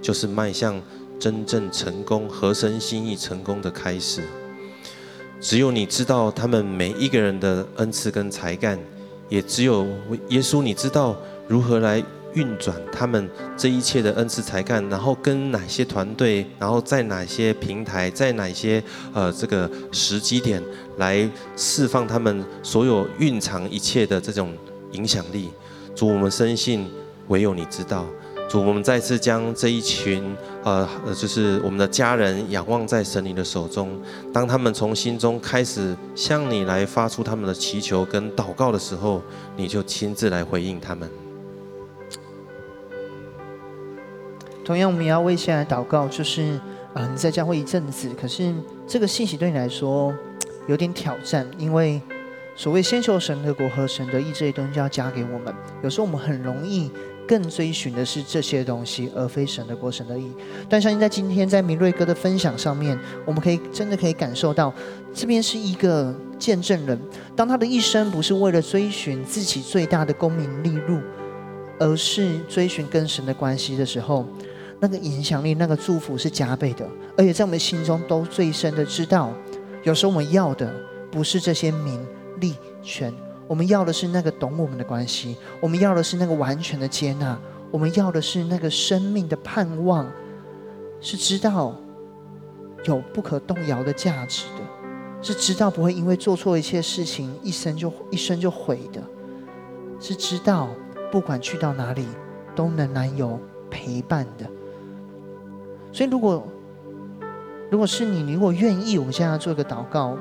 [0.00, 0.80] 就是迈向
[1.18, 4.22] 真正成功、合神心意成功的开始。
[5.40, 8.78] 只有你知道他们每一个人的恩赐跟才干，
[9.28, 9.86] 也只有
[10.28, 11.16] 耶稣你知道。
[11.48, 13.26] 如何来运转他们
[13.56, 18.84] 这一切的恩赐才干，然后跟哪些团队，然后在哪些平台，在哪些
[19.14, 20.62] 呃这个时机点
[20.98, 21.26] 来
[21.56, 24.52] 释放他们所有蕴藏一切的这种
[24.92, 25.48] 影响力？
[25.94, 26.86] 主，我们深信
[27.28, 28.04] 唯有你知道。
[28.48, 30.34] 主，我们再次将这一群
[30.64, 33.90] 呃就是我们的家人仰望在神你的手中，
[34.32, 39.20] 当他们从心中开始向你来发出他们的祈求跟祷告的时候，
[39.54, 41.08] 你就亲自来回应他们。
[44.64, 46.58] 同样，我们也要为现在祷告，就是
[46.94, 48.52] 啊、你在教会一阵子，可是
[48.86, 50.12] 这个信息对你来说
[50.66, 52.00] 有点挑战，因为
[52.56, 55.54] 所谓先求神的国和神的意这些东西要加给我们。
[55.82, 56.90] 有时候我们很容易
[57.28, 60.32] 更追寻的是这些东西，而非神的国、神的义。
[60.68, 64.72] 但相信在今天在明瑞哥的分享上面，我们可以真的可以感受到，
[65.12, 66.98] 这边是一个见证人，
[67.36, 70.98] 当他的一生不是为了追寻自己最大的功名利禄，
[71.78, 74.26] 而是追寻跟神的关系的时候。
[74.80, 79.34] 那个影响力，那个祝福是加倍的，而且在我们心中都最深的知道，
[79.82, 80.72] 有时候我们要的
[81.10, 82.00] 不是这些名
[82.38, 83.12] 利权，
[83.48, 87.36] 我们要的是那个懂我们的关系，我们要的是那个完全的接纳，
[87.70, 90.06] 我们要的是那个生命的盼望，
[91.00, 91.74] 是知道
[92.84, 94.62] 有不可动摇的价值的，
[95.22, 99.02] 是知道不会因为做错一切事情一生就一生就毁的，
[99.98, 100.68] 是知道
[101.10, 102.06] 不管去到哪里
[102.54, 103.40] 都能能有
[103.70, 104.46] 陪伴的。
[105.90, 106.46] 所以，如果
[107.70, 110.16] 如果是你，你如果愿意，我们现在要做一个祷告，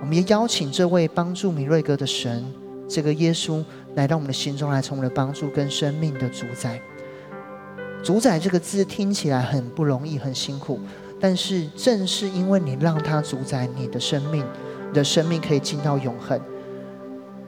[0.00, 2.44] 我们也邀请这位帮助米瑞哥的神，
[2.88, 6.80] 这个耶稣来到我们的心中，来成为了帮助跟生命的主宰。
[8.02, 10.78] 主宰这个字听起来很不容易，很辛苦，
[11.18, 14.44] 但是正是因为你让他主宰你的生命，
[14.88, 16.40] 你的生命可以进到永恒。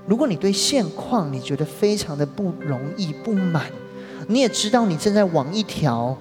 [0.07, 3.65] 如果你对现况你觉得非常的不容易、不满，
[4.27, 6.17] 你也知道你正在往一条。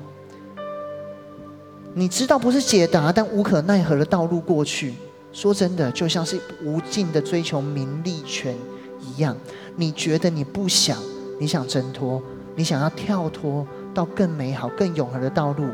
[1.93, 4.93] 你知道不是解答，但无可奈何的道路过去。
[5.37, 8.55] 说真的，就像是无尽的追求名利权
[8.99, 9.37] 一样。
[9.75, 10.97] 你觉得你不想，
[11.39, 12.19] 你想挣脱，
[12.55, 13.63] 你想要跳脱
[13.93, 15.67] 到更美好、更永恒的道路。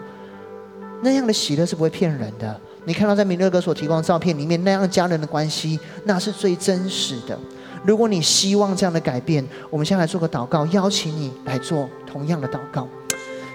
[1.02, 2.60] 那样的喜乐是不会骗人的。
[2.84, 7.40] 你看到在明乐哥所提供的照片里面那样家人的关系，那是最真实的。
[7.86, 12.86] 如果你希望这样的改变，我们先来做个祷告，邀请你来做同样的祷告。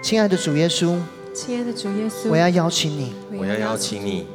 [0.00, 0.98] 亲爱的主耶稣。
[1.34, 4.26] 亲爱的主耶稣，我要邀请你，我要邀请你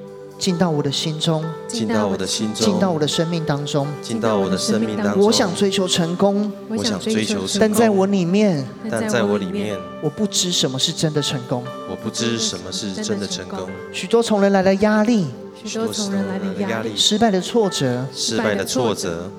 [0.44, 5.24] 进到我的心中，进到我的心中，进到我的生命当中，进到我的生命当中。
[5.24, 13.70] 我想追求成功，我想追求成功，但在我里面，但在我里面，我不知什么是真的成功，我不知什么是真的成功。
[13.94, 15.28] 许多从人来的压力，
[15.64, 19.32] 许多从人来的压力，失败的挫折，失败的挫折，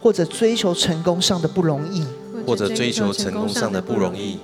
[0.00, 2.06] 或者追求成功上的不容易，
[2.46, 4.38] 或者追求成功上的不容易，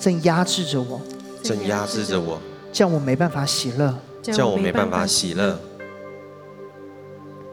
[0.00, 1.00] 正压制着我，
[1.40, 2.40] 正压制着我。
[2.72, 5.58] 叫我没办法喜乐，叫我没办法喜乐。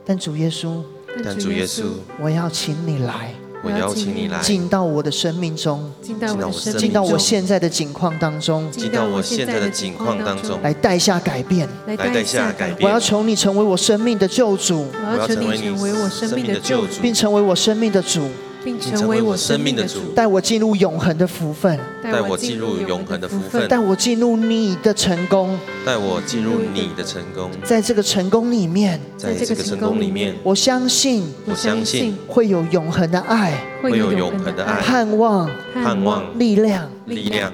[0.06, 0.82] 但主耶稣，
[1.24, 1.84] 但主耶稣，
[2.22, 12.88] 我要请你来，我邀请你来，进到我的生命中，进到我生命，进到我现在的境况当中，进到我现在的境况当中，来带下改变，来带下改变。
[12.88, 18.22] 我要求你成为我生命的救主，我要求你成为我生命的救主，并成为我生命的主。
[18.64, 27.50] 并成为我生命的主，带我进入永恒的福分，带我进入永恒的福分，带我进入你的成功，带我进入你的成功。
[27.64, 37.52] 在这个成功里面，在这个成功里面，我相信，我相信会有永恒的爱，会有永恒的爱，盼望，盼望，力量，力量，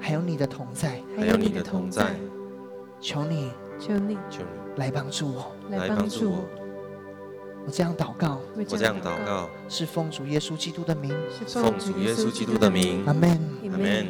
[0.00, 2.02] 还有你的同在，还有你的同在。
[3.00, 4.64] 求你，求你，求你。
[4.76, 6.63] 来帮助我，来帮助我。
[7.66, 8.40] 我这样祷告，
[8.70, 13.02] 我这样祷告，是奉主耶稣基督的名，是奉主耶稣基督的名。
[13.06, 13.30] 阿门，
[13.72, 14.06] 阿门。